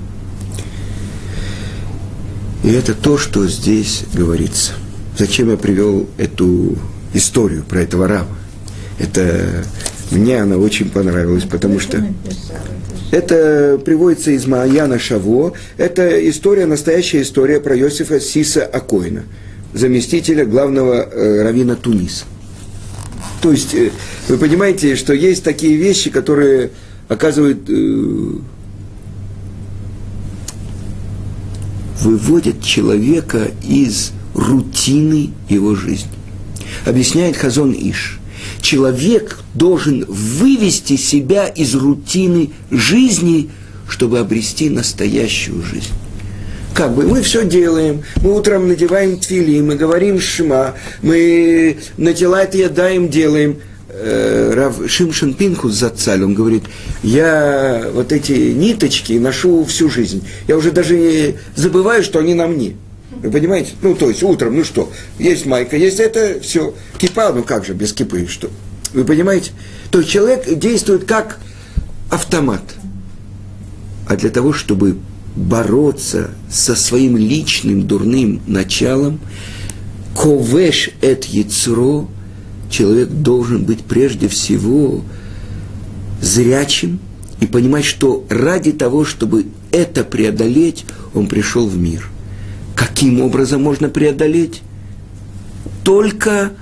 И 2.64 2.70
это 2.70 2.94
то, 2.94 3.18
что 3.18 3.48
здесь 3.48 4.04
говорится. 4.14 4.74
Зачем 5.18 5.50
я 5.50 5.58
привел 5.58 6.08
эту 6.18 6.78
историю 7.14 7.64
про 7.64 7.82
этого 7.82 8.08
раба? 8.08 8.28
Это 9.00 9.66
мне 10.12 10.42
она 10.42 10.58
очень 10.58 10.90
понравилась, 10.90 11.44
потому 11.44 11.80
что 11.80 12.06
это 13.12 13.80
приводится 13.84 14.32
из 14.32 14.46
Маяна 14.46 15.00
Шаво. 15.00 15.54
Это 15.78 16.30
история, 16.30 16.66
настоящая 16.66 17.22
история 17.22 17.60
про 17.60 17.78
Иосифа 17.78 18.20
Сиса 18.20 18.66
Акоина– 18.66 19.24
заместителя 19.76 20.46
главного 20.46 21.02
э, 21.04 21.44
равина 21.44 21.76
Туниса. 21.76 22.24
То 23.42 23.52
есть 23.52 23.76
э, 23.76 23.92
вы 24.30 24.38
понимаете, 24.38 24.96
что 24.96 25.14
есть 25.14 25.44
такие 25.44 25.76
вещи, 25.76 26.10
которые 26.10 26.72
оказывают, 27.10 27.70
э, 27.70 28.32
выводят 32.00 32.64
человека 32.64 33.52
из 33.68 34.14
рутины 34.34 35.32
его 35.50 35.76
жизни. 35.76 36.12
Объясняет 36.86 37.36
Хазон 37.36 37.74
Иш. 37.74 38.20
Человек 38.62 39.40
должен 39.54 40.06
вывести 40.08 40.96
себя 40.96 41.48
из 41.48 41.76
рутины 41.76 42.52
жизни, 42.72 43.50
чтобы 43.90 44.20
обрести 44.20 44.70
настоящую 44.70 45.62
жизнь 45.64 45.92
как 46.76 46.94
бы 46.94 47.08
мы 47.08 47.22
все 47.22 47.46
делаем, 47.46 48.04
мы 48.22 48.36
утром 48.36 48.68
надеваем 48.68 49.18
твили, 49.18 49.62
мы 49.62 49.76
говорим 49.76 50.20
шма, 50.20 50.76
мы 51.02 51.78
на 51.98 52.14
тела 52.14 52.44
это 52.44 52.58
ядаем, 52.58 53.08
делаем. 53.10 53.62
Э, 53.88 54.52
Рав 54.54 54.82
Шимшин 54.86 55.36
Пинхус 55.36 55.74
зацаль, 55.74 56.22
он 56.22 56.34
говорит, 56.34 56.64
я 57.02 57.90
вот 57.94 58.12
эти 58.12 58.52
ниточки 58.52 59.14
ношу 59.14 59.64
всю 59.64 59.90
жизнь. 59.90 60.28
Я 60.50 60.58
уже 60.58 60.72
даже 60.72 61.36
забываю, 61.56 62.04
что 62.04 62.20
они 62.20 62.34
на 62.34 62.46
мне. 62.46 62.76
Вы 63.24 63.32
понимаете? 63.32 63.72
Ну, 63.82 63.96
то 63.96 64.10
есть 64.10 64.22
утром, 64.22 64.58
ну 64.58 64.66
что, 64.66 64.92
есть 65.18 65.46
майка, 65.46 65.78
есть 65.78 66.02
это, 66.02 66.42
все. 66.42 66.74
Кипа, 66.98 67.32
ну 67.34 67.44
как 67.44 67.66
же, 67.66 67.74
без 67.74 67.94
кипы, 67.94 68.28
что? 68.28 68.50
Вы 68.94 69.06
понимаете? 69.06 69.52
То 69.92 70.00
есть 70.00 70.12
человек 70.12 70.60
действует 70.60 71.06
как 71.06 71.40
автомат. 72.10 72.64
А 74.10 74.18
для 74.18 74.30
того, 74.30 74.52
чтобы 74.52 74.98
бороться 75.36 76.32
со 76.50 76.76
своим 76.76 77.18
личным 77.18 77.88
дурным 77.88 78.42
началом, 78.48 79.20
ковеш 80.16 80.92
эт 81.02 81.26
яцро, 81.26 82.08
человек 82.70 83.10
должен 83.10 83.64
быть 83.64 83.84
прежде 83.84 84.28
всего 84.28 85.02
зрячим 86.22 87.00
и 87.42 87.46
понимать, 87.46 87.86
что 87.86 88.26
ради 88.30 88.72
того, 88.72 89.04
чтобы 89.04 89.48
это 89.72 90.04
преодолеть, 90.04 90.86
он 91.14 91.28
пришел 91.28 91.68
в 91.68 91.78
мир. 91.78 92.10
Каким 92.76 93.22
образом 93.22 93.62
можно 93.62 93.90
преодолеть? 93.90 94.62
Только 95.84 96.54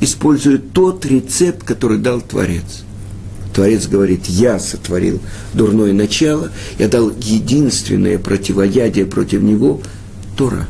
используя 0.00 0.58
тот 0.58 1.04
рецепт, 1.06 1.64
который 1.64 1.98
дал 1.98 2.20
Творец– 2.20 2.84
Творец 3.54 3.86
говорит, 3.86 4.26
я 4.26 4.58
сотворил 4.58 5.20
дурное 5.52 5.92
начало, 5.92 6.50
я 6.78 6.88
дал 6.88 7.10
единственное 7.10 8.18
противоядие 8.18 9.06
против 9.06 9.42
него– 9.42 9.80
Тора. 10.36 10.66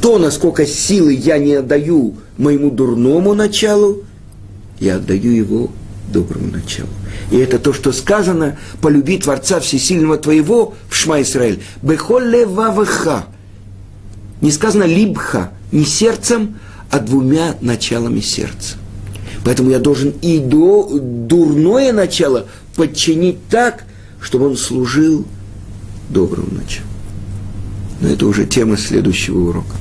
То, 0.00 0.18
насколько 0.18 0.66
силы 0.66 1.14
я 1.14 1.38
не 1.38 1.54
отдаю 1.54 2.14
моему 2.36 2.70
дурному 2.70 3.34
началу, 3.34 4.02
я 4.78 4.96
отдаю 4.96 5.32
его 5.32 5.70
доброму 6.12 6.50
началу. 6.50 6.88
И 7.30 7.36
это 7.36 7.58
то, 7.58 7.72
что 7.72 7.92
сказано, 7.92 8.58
полюби 8.80 9.18
Творца 9.18 9.60
Всесильного 9.60 10.18
твоего 10.18 10.74
в 10.88 10.94
Шма 10.94 11.22
Исраэль. 11.22 11.62
Бехолле 11.82 12.44
вавыха. 12.44 13.26
Не 14.40 14.50
сказано 14.50 14.84
либха, 14.84 15.52
не 15.72 15.84
сердцем, 15.84 16.58
а 16.90 17.00
двумя 17.00 17.56
началами 17.62 18.20
сердца. 18.20 18.76
Поэтому 19.44 19.70
я 19.70 19.78
должен 19.78 20.14
и 20.22 20.38
до, 20.38 20.88
дурное 20.90 21.92
начало 21.92 22.46
подчинить 22.76 23.46
так, 23.48 23.84
чтобы 24.20 24.46
он 24.46 24.56
служил 24.56 25.26
доброму 26.08 26.48
началу. 26.52 26.86
Но 28.00 28.08
это 28.08 28.26
уже 28.26 28.46
тема 28.46 28.76
следующего 28.78 29.50
урока. 29.50 29.76